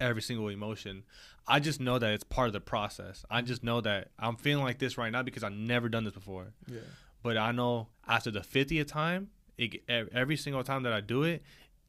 [0.00, 1.04] every single emotion.
[1.46, 3.24] I just know that it's part of the process.
[3.30, 6.12] I just know that I'm feeling like this right now because I've never done this
[6.12, 6.52] before.
[6.66, 6.80] Yeah.
[7.22, 11.42] But I know after the 50th time, it, every single time that I do it,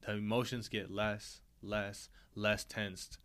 [0.06, 3.18] the emotions get less, less, less tensed.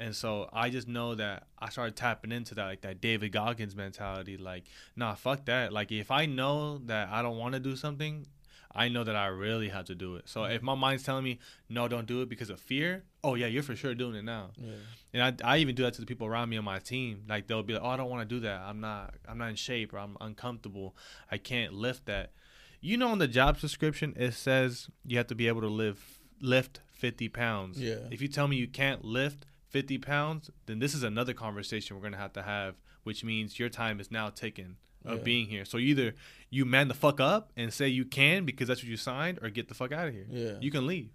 [0.00, 3.76] And so I just know that I started tapping into that, like that David Goggins
[3.76, 4.38] mentality.
[4.38, 4.64] Like,
[4.96, 5.74] nah, fuck that.
[5.74, 8.26] Like, if I know that I don't want to do something,
[8.74, 10.26] I know that I really have to do it.
[10.26, 13.46] So if my mind's telling me, no, don't do it because of fear, oh, yeah,
[13.46, 14.52] you're for sure doing it now.
[14.56, 14.72] Yeah.
[15.12, 17.24] And I, I even do that to the people around me on my team.
[17.28, 18.62] Like, they'll be like, oh, I don't want to do that.
[18.62, 20.96] I'm not, I'm not in shape or I'm uncomfortable.
[21.30, 22.32] I can't lift that.
[22.80, 26.20] You know, in the job description, it says you have to be able to live,
[26.40, 27.78] lift 50 pounds.
[27.78, 27.96] Yeah.
[28.10, 32.02] If you tell me you can't lift 50 pounds, then this is another conversation we're
[32.02, 35.24] going to have to have, which means your time is now taken of yeah.
[35.24, 35.64] being here.
[35.64, 36.14] So either
[36.50, 39.48] you man the fuck up and say you can because that's what you signed, or
[39.48, 40.26] get the fuck out of here.
[40.28, 40.52] Yeah.
[40.60, 41.10] You can leave.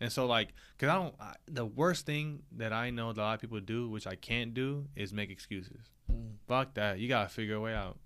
[0.00, 3.22] And so, like, because I don't, I, the worst thing that I know that a
[3.22, 5.90] lot of people do, which I can't do, is make excuses.
[6.10, 6.36] Mm.
[6.48, 6.98] Fuck that.
[6.98, 7.98] You got to figure a way out.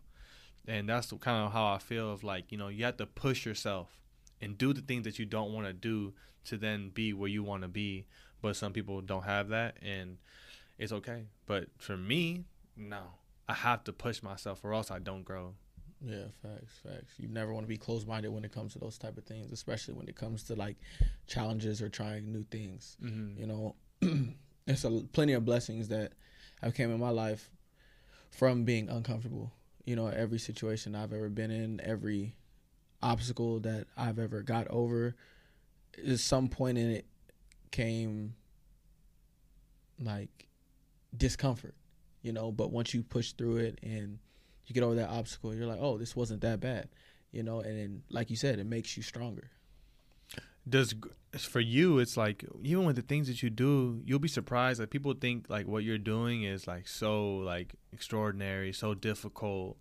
[0.67, 3.47] And that's kind of how I feel of like, you know, you have to push
[3.47, 4.01] yourself
[4.41, 6.15] and do the things that you don't want to do
[6.47, 8.07] to then be where you want to be
[8.45, 10.19] but some people don't have that and
[10.79, 11.23] it's okay.
[11.47, 12.45] But for me
[12.77, 13.01] no.
[13.49, 15.55] I have to push myself or else i don't grow.
[16.05, 17.15] Yeah facts facts.
[17.19, 19.95] You never want to be closed-minded when it comes to those type of things especially
[19.95, 20.77] when it comes to like
[21.27, 22.99] challenges or trying new things.
[23.03, 23.41] Mm-hmm.
[23.41, 23.75] you know
[24.67, 26.13] there's a, plenty of blessings that
[26.61, 27.51] have came in my life
[28.31, 29.53] from being uncomfortable.
[29.85, 32.35] You know, every situation I've ever been in, every
[33.03, 35.15] obstacle that I've ever got over,
[35.99, 37.07] is some point in it
[37.75, 38.35] came
[40.01, 40.47] like
[41.17, 41.75] discomfort,
[42.23, 42.53] you know.
[42.53, 44.19] But once you push through it and
[44.67, 46.89] you get over that obstacle, you're like, oh, this wasn't that bad,
[47.33, 47.61] you know.
[47.61, 49.51] And then, like you said, it makes you stronger.
[50.67, 50.95] Does
[51.39, 54.91] for you, it's like even with the things that you do, you'll be surprised that
[54.91, 59.77] people think like what you're doing is like so like extraordinary, so difficult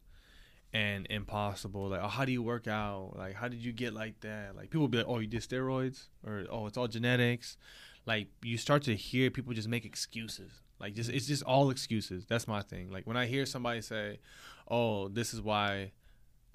[0.73, 1.89] and impossible.
[1.89, 3.13] Like, oh, how do you work out?
[3.15, 4.55] Like, how did you get like that?
[4.55, 7.57] Like, people be like, oh, you did steroids, or oh, it's all genetics.
[8.05, 10.51] Like, you start to hear people just make excuses.
[10.79, 12.25] Like, just it's just all excuses.
[12.25, 12.91] That's my thing.
[12.91, 14.19] Like, when I hear somebody say,
[14.67, 15.91] oh, this is why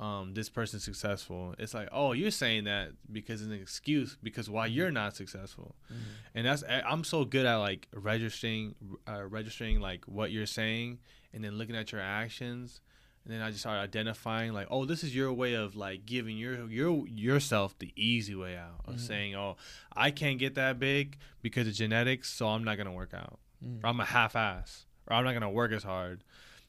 [0.00, 1.54] um, this person's successful.
[1.58, 5.74] It's like, oh, you're saying that because it's an excuse because why you're not successful,
[5.92, 6.02] mm-hmm.
[6.34, 8.74] and that's I'm so good at like registering,
[9.08, 10.98] uh, registering like what you're saying,
[11.34, 12.80] and then looking at your actions,
[13.24, 16.38] and then I just started identifying like, oh, this is your way of like giving
[16.38, 19.04] your your yourself the easy way out of mm-hmm.
[19.04, 19.56] saying, oh,
[19.94, 23.84] I can't get that big because of genetics, so I'm not gonna work out, mm-hmm.
[23.84, 26.24] or I'm a half ass, or I'm not gonna work as hard,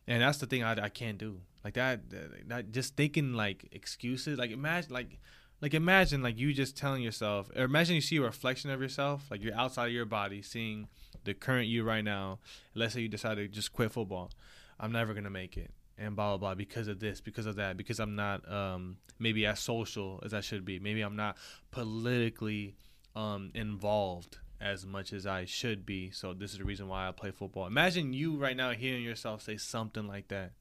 [0.07, 1.41] and that's the thing I, I can't do.
[1.63, 2.01] Like that,
[2.47, 5.19] that just thinking like excuses like imagine like
[5.61, 9.25] like imagine like you just telling yourself or imagine you see a reflection of yourself
[9.29, 10.87] like you're outside of your body seeing
[11.25, 12.39] the current you right now.
[12.73, 14.31] Let's say you decide to just quit football.
[14.79, 17.77] I'm never gonna make it and blah blah blah because of this because of that
[17.77, 20.79] because i'm not um maybe as social as i should be.
[20.79, 21.37] Maybe i'm not
[21.71, 22.75] politically
[23.15, 26.09] um involved as much as i should be.
[26.11, 27.67] So this is the reason why i play football.
[27.67, 30.53] Imagine you right now hearing yourself say something like that.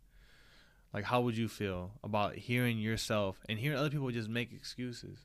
[0.93, 5.19] Like how would you feel about hearing yourself and hearing other people just make excuses?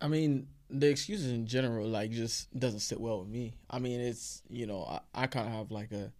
[0.00, 3.54] I mean the excuses in general like just doesn't sit well with me.
[3.68, 6.12] I mean it's you know i, I kind of have like a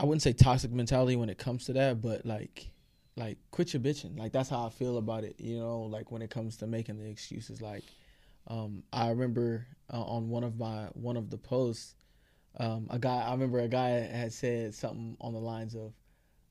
[0.00, 2.70] i wouldn't say toxic mentality when it comes to that but like
[3.16, 6.22] like quit your bitching like that's how i feel about it you know like when
[6.22, 7.84] it comes to making the excuses like
[8.48, 11.94] um, i remember uh, on one of my one of the posts
[12.58, 15.92] um, a guy i remember a guy had said something on the lines of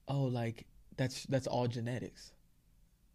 [0.08, 2.32] oh, like that's that's all genetics.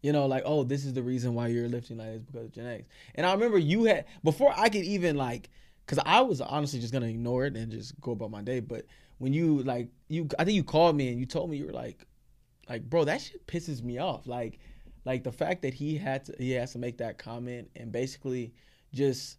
[0.02, 2.52] You know, like, oh, this is the reason why you're lifting like this because of
[2.52, 2.88] genetics.
[3.14, 5.48] And I remember you had before I could even like,
[5.86, 8.60] because I was honestly just gonna ignore it and just go about my day.
[8.60, 8.86] But
[9.18, 11.72] when you like you, I think you called me and you told me you were
[11.72, 12.06] like,
[12.68, 14.26] like, bro, that shit pisses me off.
[14.26, 14.58] Like,
[15.04, 18.52] like the fact that he had to he has to make that comment and basically
[18.92, 19.38] just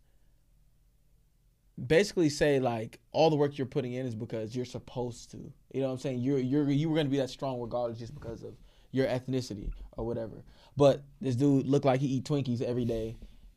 [1.88, 5.38] basically say like all the work you're putting in is because you're supposed to.
[5.74, 6.20] You know what I'm saying?
[6.20, 8.54] You're you're you were gonna be that strong regardless just because of
[8.92, 10.44] your ethnicity or whatever.
[10.78, 13.16] But this dude looked like he eat Twinkies every day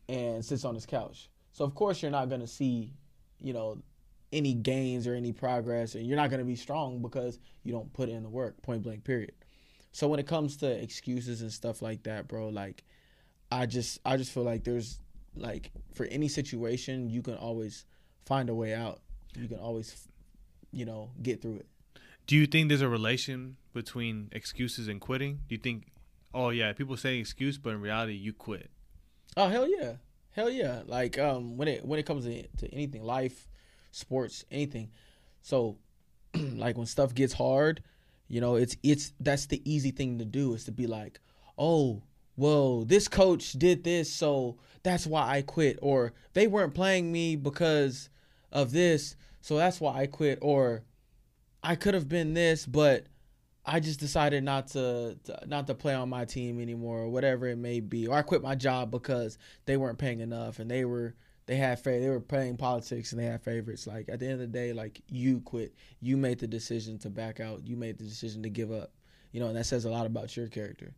[0.09, 1.29] and sits on his couch.
[1.57, 2.93] So of course you're not gonna see,
[3.41, 3.79] you know,
[4.31, 8.09] any gains or any progress and you're not gonna be strong because you don't put
[8.09, 9.33] in the work, point blank period.
[9.91, 12.83] So when it comes to excuses and stuff like that, bro, like
[13.51, 14.99] I just I just feel like there's
[15.35, 17.85] like for any situation you can always
[18.27, 18.99] find a way out.
[19.35, 20.07] You can always,
[20.71, 21.65] you know, get through it.
[22.27, 25.39] Do you think there's a relation between excuses and quitting?
[25.49, 25.87] Do you think,
[26.35, 28.69] oh yeah, people say excuse, but in reality, you quit?
[29.35, 29.93] Oh hell yeah,
[30.37, 30.83] hell yeah!
[30.85, 33.49] Like um, when it when it comes to, to anything, life,
[33.91, 34.91] sports, anything.
[35.41, 35.77] So,
[36.35, 37.83] like when stuff gets hard,
[38.29, 41.19] you know, it's it's that's the easy thing to do is to be like,
[41.57, 42.03] oh,
[42.37, 47.35] well, this coach did this, so that's why I quit, or they weren't playing me
[47.35, 48.09] because
[48.51, 50.39] of this, so that's why I quit.
[50.41, 50.83] Or
[51.63, 53.07] I could have been this, but
[53.67, 57.47] I just decided not to, to, not to play on my team anymore, or whatever
[57.47, 58.07] it may be.
[58.07, 61.15] Or I quit my job because they weren't paying enough, and they were
[61.47, 63.87] they had they were playing politics and they had favorites.
[63.87, 67.09] Like at the end of the day, like you quit, you made the decision to
[67.09, 68.91] back out, you made the decision to give up.
[69.31, 70.93] You know, and that says a lot about your character.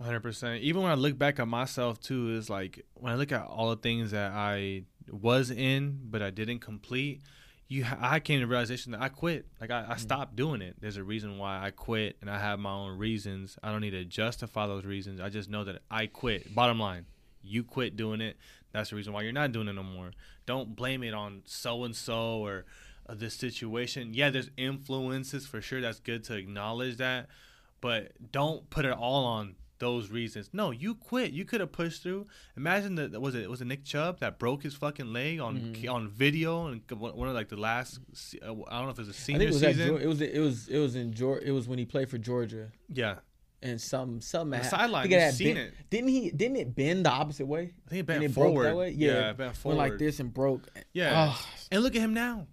[0.00, 0.60] 100%.
[0.60, 3.70] Even when I look back at myself too is like when I look at all
[3.70, 7.22] the things that I was in but I didn't complete,
[7.72, 9.46] you I came to realization that I quit.
[9.60, 9.98] Like I, I mm-hmm.
[9.98, 10.76] stopped doing it.
[10.80, 13.58] There's a reason why I quit, and I have my own reasons.
[13.62, 15.20] I don't need to justify those reasons.
[15.20, 16.54] I just know that I quit.
[16.54, 17.06] Bottom line,
[17.42, 18.36] you quit doing it.
[18.72, 20.12] That's the reason why you're not doing it no more.
[20.44, 22.66] Don't blame it on so and so or
[23.08, 24.12] uh, this situation.
[24.12, 25.80] Yeah, there's influences for sure.
[25.80, 27.28] That's good to acknowledge that,
[27.80, 30.48] but don't put it all on those reasons.
[30.52, 31.32] No, you quit.
[31.32, 32.26] You could have pushed through.
[32.56, 35.90] Imagine that was it was it Nick Chubb that broke his fucking leg on mm-hmm.
[35.90, 37.98] on video and one of like the last.
[38.40, 39.96] Uh, I don't know if it was a senior it was season.
[39.98, 41.48] it was it was it was in Georgia.
[41.48, 42.70] It was when he played for Georgia.
[42.88, 43.16] Yeah.
[43.60, 45.10] And some some the sideline.
[45.32, 45.74] Seen bent, it?
[45.90, 46.30] Didn't he?
[46.30, 47.72] Didn't it bend the opposite way?
[47.86, 48.66] I think it bent it forward.
[48.66, 48.90] That way.
[48.90, 49.78] Yeah, yeah bent forward.
[49.78, 50.62] Went like this and broke.
[50.92, 51.32] Yeah.
[51.34, 51.46] Oh.
[51.72, 52.46] And look at him now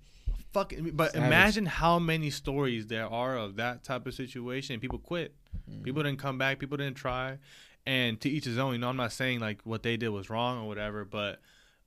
[0.54, 0.92] fucking.
[0.92, 1.28] But Savage.
[1.28, 4.80] imagine how many stories there are of that type of situation.
[4.80, 5.36] People quit.
[5.70, 5.84] Mm.
[5.84, 6.60] People didn't come back.
[6.60, 7.38] People didn't try.
[7.86, 8.74] And to each his own.
[8.74, 11.06] You know, I'm not saying like what they did was wrong or whatever.
[11.06, 11.40] But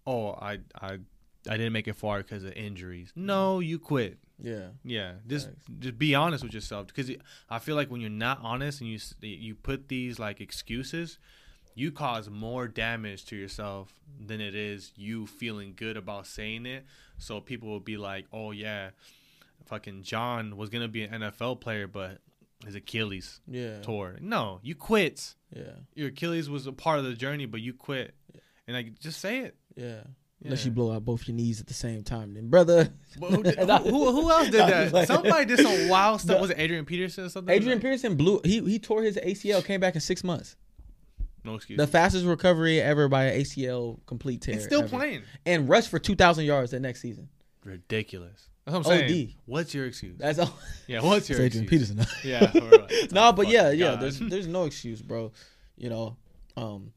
[0.07, 0.99] oh, I I
[1.49, 3.13] I didn't make it far because of injuries.
[3.15, 4.19] No, you quit.
[4.43, 4.69] Yeah.
[4.85, 5.61] Yeah, just Facts.
[5.79, 7.11] just be honest with yourself because
[7.49, 11.19] I feel like when you're not honest and you you put these like excuses,
[11.75, 13.93] you cause more damage to yourself
[14.25, 16.85] than it is you feeling good about saying it.
[17.19, 18.91] So people will be like, "Oh yeah,
[19.67, 22.19] fucking John was gonna be an NFL player, but
[22.65, 23.81] his Achilles Yeah.
[23.83, 25.35] tore." No, you quit.
[25.55, 25.73] Yeah.
[25.95, 28.15] Your Achilles was a part of the journey, but you quit.
[28.67, 29.57] And like, just say it.
[29.77, 30.03] Yeah.
[30.45, 30.67] Unless Yeah.
[30.71, 32.89] you blow out both your knees at the same time, then brother.
[33.19, 34.93] Well, who, did- who, who, who else did that?
[34.93, 36.41] like- Somebody did some wild stuff.
[36.41, 37.55] Was it Adrian Peterson or something?
[37.55, 38.41] Adrian Like- Peterson blew.
[38.45, 40.57] He he tore his ACL, came back in six months.
[41.45, 41.77] No excuse.
[41.77, 44.55] The fastest recovery ever by an ACL complete tear.
[44.55, 44.89] He's still ever.
[44.89, 45.23] playing.
[45.45, 47.29] and rushed for two thousand yards the next season.
[47.65, 48.49] Ridiculous.
[48.65, 49.29] That's what I'm saying.
[49.29, 49.35] OD.
[49.47, 50.17] What's your excuse?
[50.19, 50.57] That's all.
[50.87, 51.91] yeah, what's your It's Adrian excuse?
[51.95, 52.07] Peterson.
[52.25, 52.51] Yeah.
[52.79, 53.13] right.
[53.13, 53.91] no, but yeah, Fucking yeah.
[53.93, 54.01] God.
[54.01, 55.33] There's there's no excuse, bro.
[55.77, 56.17] You know,
[56.57, 56.93] um,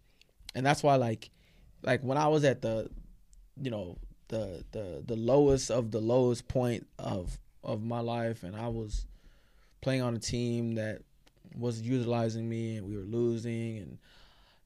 [0.54, 1.30] and that's why like,
[1.82, 2.90] like when I was at the,
[3.60, 3.98] you know,
[4.28, 9.08] the the the lowest of the lowest point of of my life, and I was
[9.82, 11.02] playing on a team that
[11.58, 13.98] was utilizing me, and we were losing, and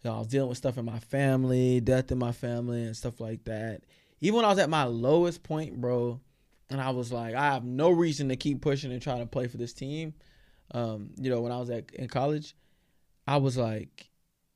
[0.03, 2.95] you know, I was dealing with stuff in my family, death in my family, and
[2.97, 3.83] stuff like that.
[4.21, 6.19] Even when I was at my lowest point, bro,
[6.69, 9.47] and I was like, I have no reason to keep pushing and trying to play
[9.47, 10.13] for this team.
[10.71, 12.55] Um, you know, when I was at in college,
[13.27, 14.09] I was like,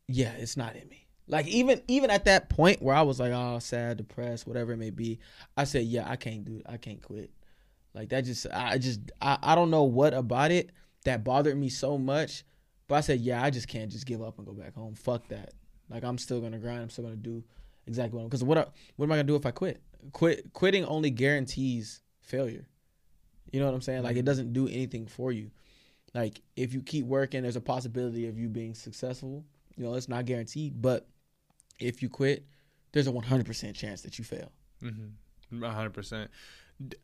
[0.08, 1.08] yeah, it's not in me.
[1.28, 4.78] Like even even at that point where I was like, oh, sad, depressed, whatever it
[4.78, 5.19] may be,
[5.56, 6.65] I said, yeah, I can't do, it.
[6.67, 7.32] I can't quit.
[7.93, 10.71] Like that just, I just, I, I don't know what about it
[11.06, 12.43] that bothered me so much,
[12.88, 14.95] but I said, yeah, I just can't just give up and go back home.
[14.95, 15.54] Fuck that.
[15.89, 16.82] Like I'm still gonna grind.
[16.82, 17.43] I'm still gonna do
[17.88, 18.23] exactly what.
[18.23, 18.30] I'm.
[18.30, 19.82] Because what, I- what am I gonna do if I quit?
[20.11, 22.67] Quit, quitting only guarantees failure.
[23.51, 24.03] You know what I'm saying?
[24.03, 25.51] Like it doesn't do anything for you.
[26.13, 29.43] Like if you keep working, there's a possibility of you being successful.
[29.75, 31.07] You know, it's not guaranteed, but
[31.79, 32.45] if you quit,
[32.91, 34.51] there's a 100% chance that you fail.
[34.83, 35.63] Mm-hmm.
[35.63, 36.29] hundred percent.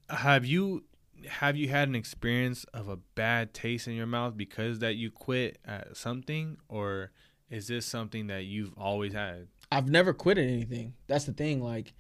[0.10, 0.84] Have you
[1.28, 5.12] have you had an experience of a bad taste in your mouth because that you
[5.12, 7.12] quit at something, or
[7.50, 9.48] is this something that you've always had?
[9.72, 10.94] I've never quit at anything.
[11.08, 11.62] That's the thing.
[11.62, 11.94] Like,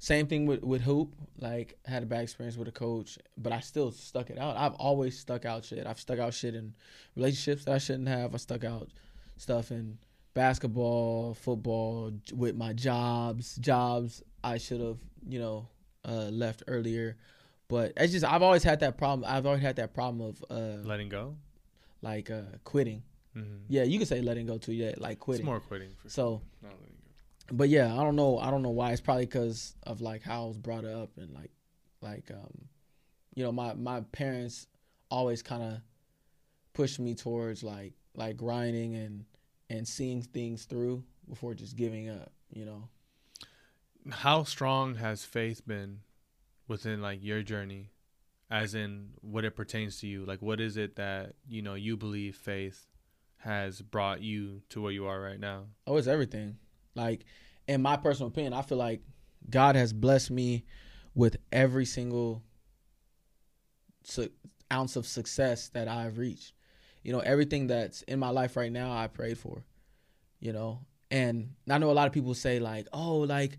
[0.00, 1.14] same thing with with hoop.
[1.38, 4.56] Like, had a bad experience with a coach, but I still stuck it out.
[4.56, 5.86] I've always stuck out shit.
[5.86, 6.74] I've stuck out shit in
[7.16, 8.34] relationships that I shouldn't have.
[8.34, 8.88] I stuck out
[9.38, 9.96] stuff in
[10.34, 15.68] basketball, football, with my jobs, jobs I should have, you know,
[16.04, 17.16] uh, left earlier.
[17.68, 19.30] But it's just I've always had that problem.
[19.30, 21.36] I've always had that problem of uh, Letting go.
[22.02, 23.02] like uh, quitting.
[23.36, 23.56] Mm-hmm.
[23.68, 24.72] Yeah, you could say letting go too.
[24.72, 25.46] Yeah, like It's quitting.
[25.46, 25.90] more quitting.
[26.02, 26.99] For So not letting go.
[27.50, 28.38] But yeah, I don't know.
[28.38, 28.92] I don't know why.
[28.92, 31.50] It's probably because of like how I was brought up and like,
[32.00, 32.68] like um,
[33.34, 34.66] you know, my my parents
[35.10, 35.80] always kind of
[36.72, 39.24] pushed me towards like like grinding and
[39.68, 42.32] and seeing things through before just giving up.
[42.52, 42.88] You know.
[44.10, 46.00] How strong has faith been
[46.68, 47.90] within like your journey,
[48.50, 50.24] as in what it pertains to you?
[50.24, 52.86] Like, what is it that you know you believe faith
[53.38, 55.64] has brought you to where you are right now?
[55.86, 56.56] Oh, it's everything.
[56.94, 57.24] Like,
[57.68, 59.02] in my personal opinion, I feel like
[59.48, 60.64] God has blessed me
[61.14, 62.42] with every single
[64.04, 64.30] su-
[64.72, 66.52] ounce of success that I've reached.
[67.02, 69.64] You know, everything that's in my life right now, I prayed for.
[70.40, 73.58] You know, and I know a lot of people say like, "Oh, like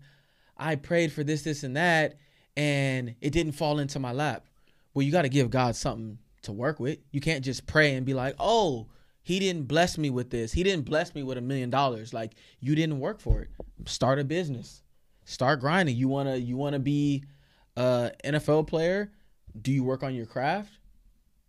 [0.56, 2.16] I prayed for this, this, and that,
[2.56, 4.46] and it didn't fall into my lap."
[4.92, 6.98] Well, you got to give God something to work with.
[7.12, 8.88] You can't just pray and be like, "Oh,
[9.22, 10.52] he didn't bless me with this.
[10.52, 12.12] He didn't bless me with a million dollars.
[12.12, 13.50] Like you didn't work for it.
[13.86, 14.82] Start a business.
[15.24, 15.96] Start grinding.
[15.96, 17.24] You wanna you wanna be
[17.76, 19.12] uh, a NFL player?
[19.60, 20.72] Do you work on your craft?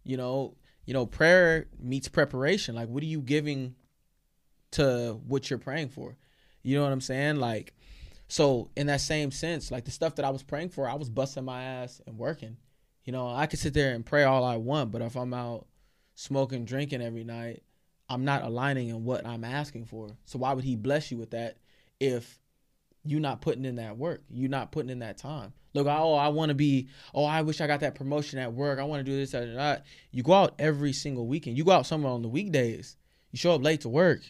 [0.04, 0.56] You know,
[0.86, 2.76] you know, prayer meets preparation.
[2.76, 3.76] Like what are you giving
[4.72, 6.16] to what you're praying for?
[6.62, 7.38] You know what I'm saying?
[7.38, 7.74] Like
[8.28, 11.10] so in that same sense, like the stuff that I was praying for, I was
[11.10, 12.58] busting my ass and working.
[13.04, 15.66] You know, I could sit there and pray all I want, but if I'm out
[16.16, 17.64] smoking, drinking every night,
[18.10, 20.10] I'm not aligning in what I'm asking for.
[20.26, 21.58] So why would he bless you with that
[22.00, 22.40] if
[23.04, 24.22] you're not putting in that work?
[24.30, 25.54] You're not putting in that time.
[25.74, 28.78] Look, oh, I want to be, oh, I wish I got that promotion at work.
[28.80, 29.86] I want to do this, that, and that.
[30.12, 31.58] You go out every single weekend.
[31.58, 32.96] You go out somewhere on the weekdays.
[33.32, 34.22] You show up late to work.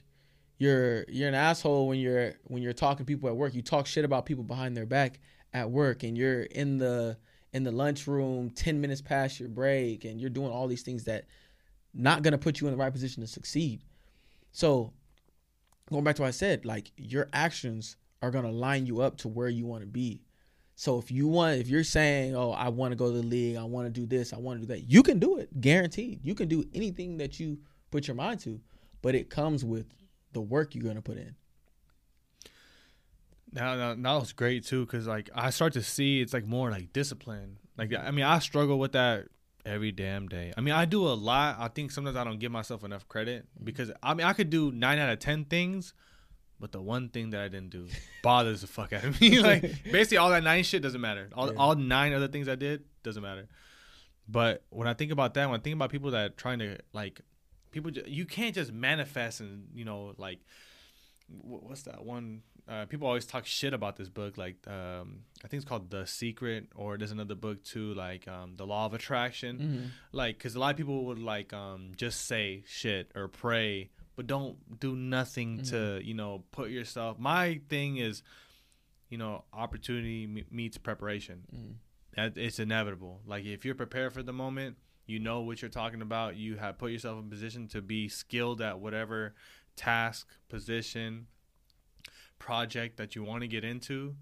[0.58, 3.54] You're you're an asshole when you're when you're talking to people at work.
[3.54, 5.20] You talk shit about people behind their back
[5.52, 7.18] at work, and you're in the
[7.52, 11.26] in the lunchroom ten minutes past your break, and you're doing all these things that
[11.94, 13.82] not gonna put you in the right position to succeed.
[14.52, 14.94] So
[15.90, 19.28] going back to what I said, like your actions are gonna line you up to
[19.28, 20.22] where you want to be.
[20.76, 23.58] So if you want, if you're saying, "Oh, I want to go to the league,
[23.58, 26.20] I want to do this, I want to do that," you can do it, guaranteed.
[26.24, 27.60] You can do anything that you
[27.92, 28.60] put your mind to,
[29.02, 29.86] but it comes with
[30.32, 31.36] the work you're gonna put in.
[33.52, 36.72] Now, now, now it's great too, because like I start to see it's like more
[36.72, 37.60] like discipline.
[37.78, 39.28] Like I mean, I struggle with that
[39.66, 40.54] every damn day.
[40.58, 41.58] I mean, I do a lot.
[41.60, 43.66] I think sometimes I don't give myself enough credit mm-hmm.
[43.66, 45.94] because I mean, I could do nine out of ten things,
[46.60, 47.88] but the one thing that I didn't do
[48.24, 49.40] bothers the fuck out of me.
[49.42, 49.62] like
[49.92, 51.30] basically, all that nine shit doesn't matter.
[51.34, 51.58] All yeah.
[51.58, 53.48] all nine other things I did doesn't matter.
[54.28, 56.78] But when I think about that, when I think about people that are trying to
[56.94, 57.22] like
[57.72, 60.40] people, you can't just manifest and you know like
[61.28, 64.38] what's that one uh, people always talk shit about this book.
[64.38, 68.56] Like, um, I think it's called The Secret, or there's another book too, like um,
[68.56, 69.58] The Law of Attraction.
[69.58, 69.86] Mm-hmm.
[70.12, 74.28] Like, because a lot of people would like um, just say shit or pray, but
[74.28, 75.72] don't do nothing mm-hmm.
[75.72, 77.20] to you know put yourself.
[77.20, 78.24] My thing is,
[79.10, 81.44] you know, opportunity meets preparation.
[81.54, 82.40] Mm-hmm.
[82.40, 83.22] It's inevitable.
[83.26, 86.38] Like, if you're prepared for the moment, you know what you're talking about.
[86.38, 89.34] You have put yourself in position to be skilled at whatever
[89.76, 91.28] task, position,
[92.44, 94.16] project that you want to get into,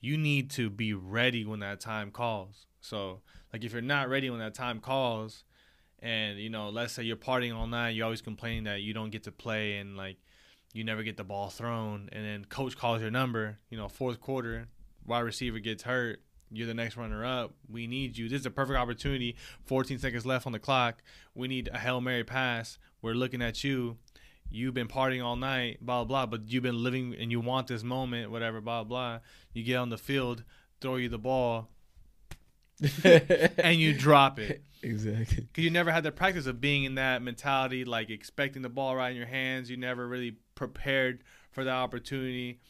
[0.00, 2.66] you need to be ready when that time calls.
[2.80, 5.42] So, like if you're not ready when that time calls,
[5.98, 9.10] and you know, let's say you're partying all night, you're always complaining that you don't
[9.10, 10.16] get to play and like
[10.72, 14.20] you never get the ball thrown, and then coach calls your number, you know, fourth
[14.20, 14.68] quarter,
[15.04, 16.20] wide receiver gets hurt,
[16.52, 17.54] you're the next runner up.
[17.68, 18.28] We need you.
[18.28, 19.34] This is a perfect opportunity.
[19.64, 21.02] 14 seconds left on the clock.
[21.34, 22.78] We need a Hail Mary pass.
[23.02, 23.96] We're looking at you
[24.50, 27.82] you've been partying all night, blah, blah, but you've been living and you want this
[27.82, 29.20] moment, whatever, blah, blah.
[29.52, 30.44] You get on the field,
[30.80, 31.70] throw you the ball,
[33.04, 34.62] and you drop it.
[34.82, 35.48] Exactly.
[35.50, 38.94] Because you never had the practice of being in that mentality, like expecting the ball
[38.94, 39.70] right in your hands.
[39.70, 42.60] You never really prepared for that opportunity.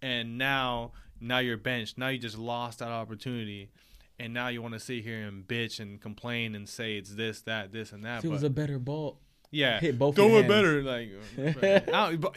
[0.00, 1.98] And now, now you're benched.
[1.98, 3.70] Now you just lost that opportunity.
[4.20, 7.42] And now you want to sit here and bitch and complain and say it's this,
[7.42, 8.24] that, this, and that.
[8.24, 9.20] It was a better ball,
[9.50, 10.14] yeah, hit both.
[10.14, 10.82] Go it better.
[10.82, 11.10] Like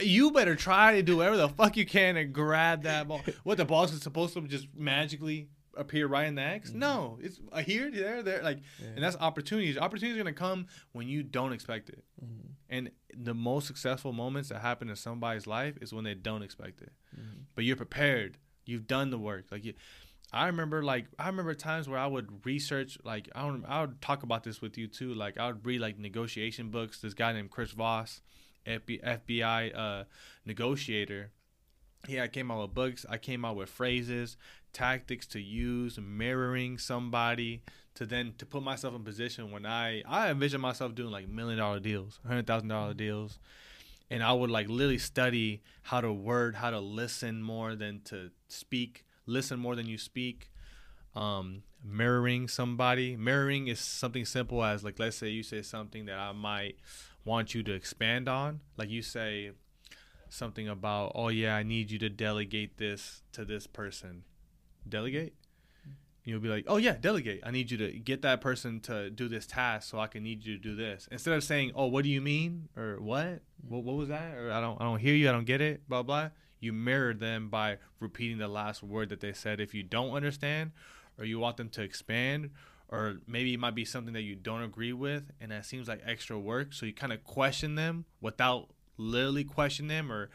[0.00, 3.20] you better try to do whatever the fuck you can and grab that ball.
[3.42, 6.70] What the ball is supposed to just magically appear right in the X?
[6.70, 6.78] Mm-hmm.
[6.78, 8.42] No, it's here, there, there.
[8.42, 8.88] Like, yeah.
[8.94, 9.78] and that's opportunities.
[9.78, 12.02] Opportunities are gonna come when you don't expect it.
[12.22, 12.48] Mm-hmm.
[12.70, 16.80] And the most successful moments that happen in somebody's life is when they don't expect
[16.80, 16.92] it.
[17.14, 17.40] Mm-hmm.
[17.54, 18.38] But you're prepared.
[18.64, 19.46] You've done the work.
[19.50, 19.74] Like you,
[20.32, 24.00] I remember like I remember times where I would research like I don't I would
[24.00, 25.12] talk about this with you too.
[25.12, 27.00] Like I would read like negotiation books.
[27.00, 28.22] This guy named Chris Voss,
[28.66, 30.04] FBI uh,
[30.46, 31.30] negotiator.
[32.08, 33.04] Yeah, I came out with books.
[33.08, 34.36] I came out with phrases,
[34.72, 37.62] tactics to use, mirroring somebody
[37.94, 41.58] to then to put myself in position when I I envision myself doing like million
[41.58, 43.38] dollar deals, hundred thousand dollar deals,
[44.10, 48.30] and I would like literally study how to word, how to listen more than to
[48.48, 50.50] speak listen more than you speak.
[51.14, 53.16] Um, mirroring somebody.
[53.16, 56.76] Mirroring is something simple as like let's say you say something that I might
[57.24, 58.60] want you to expand on.
[58.76, 59.52] Like you say
[60.28, 64.24] something about, oh yeah, I need you to delegate this to this person.
[64.88, 65.34] Delegate?
[66.24, 67.40] You'll be like, oh yeah, delegate.
[67.44, 70.44] I need you to get that person to do this task, so I can need
[70.44, 71.08] you to do this.
[71.10, 74.52] Instead of saying, oh, what do you mean, or what, what, what was that, or
[74.52, 76.30] I don't, I don't hear you, I don't get it, blah blah
[76.62, 79.60] you mirror them by repeating the last word that they said.
[79.60, 80.70] If you don't understand
[81.18, 82.50] or you want them to expand,
[82.88, 86.00] or maybe it might be something that you don't agree with and that seems like
[86.06, 90.30] extra work, so you kind of question them without literally question them or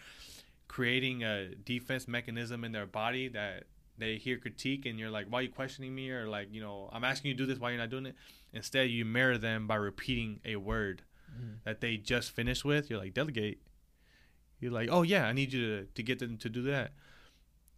[0.67, 3.63] creating a defense mechanism in their body that
[3.97, 6.09] they hear critique and you're like, why are you questioning me?
[6.11, 8.15] Or like, you know, I'm asking you to do this, why you're not doing it?
[8.51, 11.53] Instead, you mirror them by repeating a word mm-hmm.
[11.63, 12.89] that they just finished with.
[12.89, 13.61] You're like, delegate.
[14.59, 16.91] You're like, oh yeah, I need you to, to get them to do that.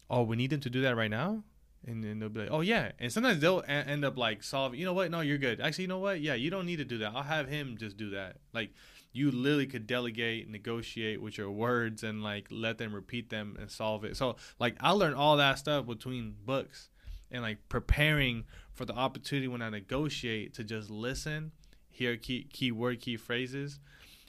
[0.10, 1.44] Oh, we need them to do that right now,
[1.86, 2.92] and then they'll be like, oh yeah.
[3.00, 4.80] And sometimes they'll a- end up like solving.
[4.80, 5.12] You know what?
[5.12, 5.62] No, you're good.
[5.62, 6.22] Actually, you know what?
[6.22, 7.12] Yeah, you don't need to do that.
[7.14, 8.38] I'll have him just do that.
[8.54, 8.72] Like
[9.12, 13.70] you literally could delegate, negotiate with your words, and like let them repeat them and
[13.70, 14.16] solve it.
[14.18, 16.90] So like I learned all that stuff between books
[17.32, 21.52] and like preparing for the opportunity when I negotiate to just listen,
[21.90, 23.80] hear key key word, key phrases,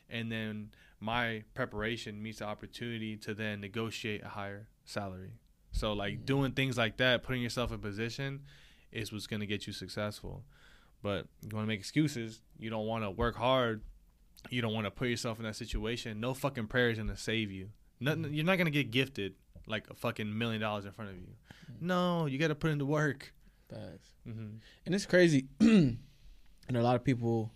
[0.08, 0.70] and then
[1.00, 5.32] my preparation meets the opportunity to then negotiate a higher salary.
[5.72, 6.24] So like mm-hmm.
[6.24, 8.42] doing things like that, putting yourself in position
[8.92, 10.44] is what's gonna get you successful.
[11.02, 13.82] But you wanna make excuses, you don't wanna work hard,
[14.50, 17.70] you don't wanna put yourself in that situation, no fucking prayer is gonna save you.
[17.98, 18.34] Nothing mm-hmm.
[18.34, 19.34] you're not gonna get gifted
[19.66, 21.34] like a fucking million dollars in front of you.
[21.72, 21.86] Mm-hmm.
[21.86, 23.32] No, you gotta put in the work.
[24.28, 24.56] Mm-hmm.
[24.84, 25.46] And it's crazy.
[25.60, 25.98] and
[26.68, 27.52] a lot of people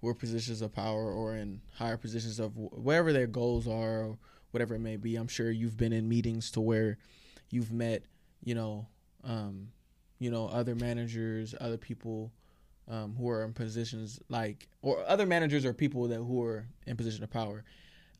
[0.00, 4.18] who are positions of power or in higher positions of wherever their goals are, or
[4.50, 5.16] whatever it may be.
[5.16, 6.98] I'm sure you've been in meetings to where
[7.50, 8.02] you've met,
[8.42, 8.86] you know,
[9.24, 9.68] um,
[10.18, 12.32] you know other managers, other people
[12.88, 16.96] um, who are in positions like or other managers or people that who are in
[16.96, 17.64] position of power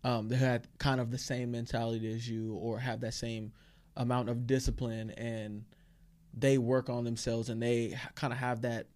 [0.04, 3.52] um, that had kind of the same mentality as you or have that same
[3.96, 5.64] amount of discipline and
[6.32, 8.86] they work on themselves and they kind of have that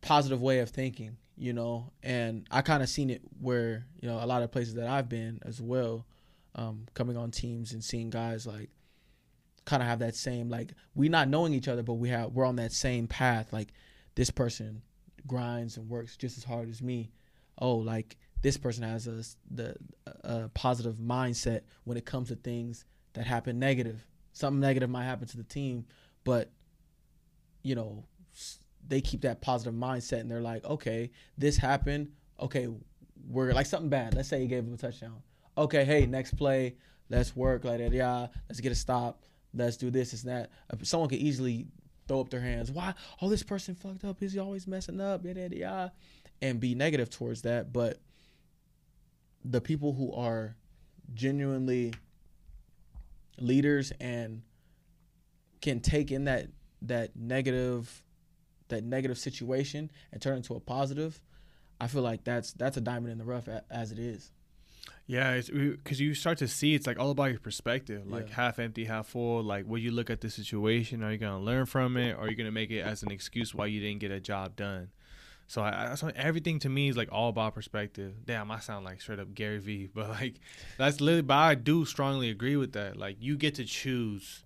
[0.00, 1.92] positive way of thinking, you know.
[2.02, 5.08] And I kind of seen it where you know a lot of places that I've
[5.08, 6.06] been as well,
[6.54, 8.70] um, coming on teams and seeing guys like
[9.64, 12.44] kind of have that same like we not knowing each other, but we have we're
[12.44, 13.52] on that same path.
[13.52, 13.72] Like
[14.14, 14.82] this person
[15.26, 17.10] grinds and works just as hard as me.
[17.58, 19.76] Oh, like this person has a the
[20.24, 22.84] a positive mindset when it comes to things
[23.14, 24.06] that happen negative.
[24.32, 25.86] Something negative might happen to the team,
[26.24, 26.50] but
[27.62, 28.04] you know
[28.88, 32.08] they keep that positive mindset and they're like, okay, this happened.
[32.40, 32.68] Okay,
[33.28, 34.14] we're like something bad.
[34.14, 35.22] Let's say he gave him a touchdown.
[35.58, 36.76] Okay, hey, next play,
[37.08, 37.92] let's work like that.
[37.92, 39.22] Yeah, let's get a stop.
[39.54, 40.50] Let's do this, and that.
[40.70, 41.66] Uh, someone could easily
[42.06, 42.70] throw up their hands.
[42.70, 42.94] Why?
[43.22, 44.22] Oh, this person fucked up.
[44.22, 45.24] Is he always messing up?
[45.24, 45.88] Yeah, yeah, yeah,
[46.42, 47.72] and be negative towards that.
[47.72, 47.98] But
[49.44, 50.56] the people who are
[51.14, 51.94] genuinely
[53.38, 54.42] leaders and
[55.62, 56.48] can take in that
[56.82, 58.02] that negative
[58.68, 61.20] that negative situation and turn it into a positive,
[61.80, 64.30] I feel like that's that's a diamond in the rough as it is.
[65.08, 68.34] Yeah, because you start to see it's like all about your perspective, like yeah.
[68.34, 69.42] half empty, half full.
[69.42, 71.02] Like, will you look at the situation?
[71.04, 73.54] Are you gonna learn from it, or are you gonna make it as an excuse
[73.54, 74.90] why you didn't get a job done?
[75.46, 78.14] So I, I everything to me is like all about perspective.
[78.24, 80.40] Damn, I sound like straight up Gary Vee, but like
[80.76, 81.22] that's literally.
[81.22, 82.96] But I do strongly agree with that.
[82.96, 84.44] Like you get to choose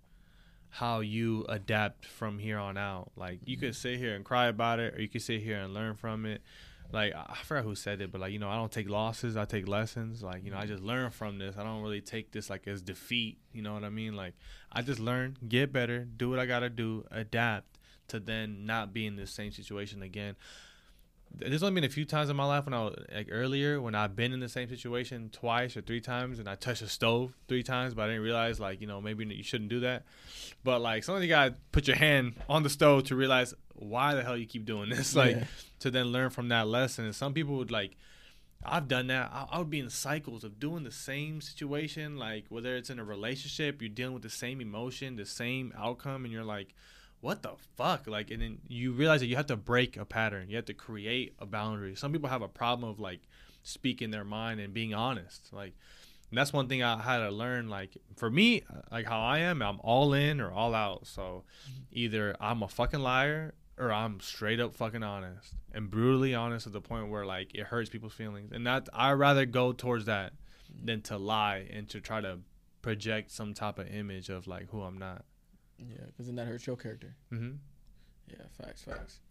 [0.71, 3.11] how you adapt from here on out.
[3.16, 3.89] Like you could mm-hmm.
[3.89, 6.43] sit here and cry about it, or you could sit here and learn from it.
[6.93, 9.45] Like I forgot who said it, but like you know, I don't take losses, I
[9.45, 10.23] take lessons.
[10.23, 11.57] Like you know, I just learn from this.
[11.57, 13.39] I don't really take this like as defeat.
[13.53, 14.14] You know what I mean?
[14.14, 14.35] Like
[14.73, 19.07] I just learn, get better, do what I gotta do, adapt to then not be
[19.07, 20.35] in the same situation again
[21.37, 23.95] there's only been a few times in my life when I was like earlier when
[23.95, 27.33] I've been in the same situation twice or three times and I touched a stove
[27.49, 30.05] three times, but I didn't realize like you know maybe you shouldn't do that.
[30.64, 34.22] But like sometimes you gotta put your hand on the stove to realize why the
[34.22, 35.45] hell you keep doing this, like yeah.
[35.81, 37.05] to then learn from that lesson.
[37.05, 37.97] And some people would like.
[38.62, 39.31] I've done that.
[39.33, 42.99] I, I would be in cycles of doing the same situation, like whether it's in
[42.99, 46.74] a relationship, you're dealing with the same emotion, the same outcome, and you're like,
[47.21, 48.07] what the fuck?
[48.07, 50.49] Like and then you realize that you have to break a pattern.
[50.49, 51.95] You have to create a boundary.
[51.95, 53.21] Some people have a problem of like
[53.62, 55.53] speaking their mind and being honest.
[55.53, 55.75] Like
[56.33, 58.62] that's one thing i had to learn like for me
[58.93, 61.07] like how i am i'm all in or all out.
[61.07, 61.83] So mm-hmm.
[61.93, 66.71] either i'm a fucking liar or i'm straight up fucking honest and brutally honest to
[66.71, 68.53] the point where like it hurts people's feelings.
[68.53, 70.33] And that i rather go towards that
[70.73, 70.87] mm-hmm.
[70.87, 72.39] than to lie and to try to
[72.81, 75.25] project some type of image of like who i'm not
[75.89, 77.14] yeah, because then that hurts your character.
[77.33, 77.57] Mm-hmm.
[78.28, 79.20] Yeah, facts, facts.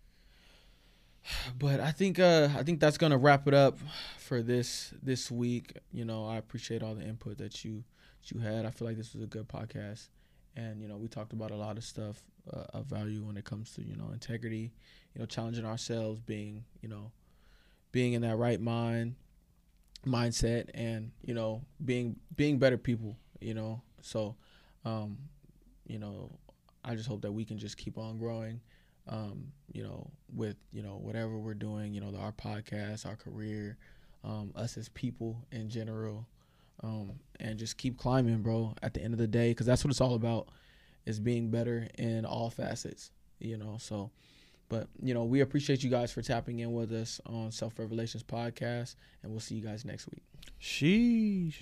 [1.59, 3.77] But I think uh, I think that's gonna wrap it up
[4.17, 5.73] for this this week.
[5.91, 7.83] You know, I appreciate all the input that you
[8.21, 8.65] that you had.
[8.65, 10.07] I feel like this was a good podcast,
[10.55, 13.43] and you know, we talked about a lot of stuff uh, of value when it
[13.45, 14.71] comes to you know integrity,
[15.13, 17.11] you know, challenging ourselves, being you know,
[17.91, 19.15] being in that right mind
[20.07, 23.17] mindset, and you know, being being better people.
[23.39, 24.35] You know, so
[24.85, 25.17] um,
[25.89, 26.29] you know,
[26.85, 28.61] I just hope that we can just keep on growing.
[29.07, 33.77] Um, you know, with you know whatever we're doing, you know, our podcast, our career,
[34.23, 36.27] um, us as people in general,
[36.83, 38.75] um, and just keep climbing, bro.
[38.83, 40.49] At the end of the day, because that's what it's all about,
[41.05, 43.11] is being better in all facets.
[43.39, 44.11] You know, so.
[44.69, 48.21] But you know, we appreciate you guys for tapping in with us on Self Revelations
[48.21, 50.21] podcast, and we'll see you guys next week.
[50.61, 51.55] Sheesh.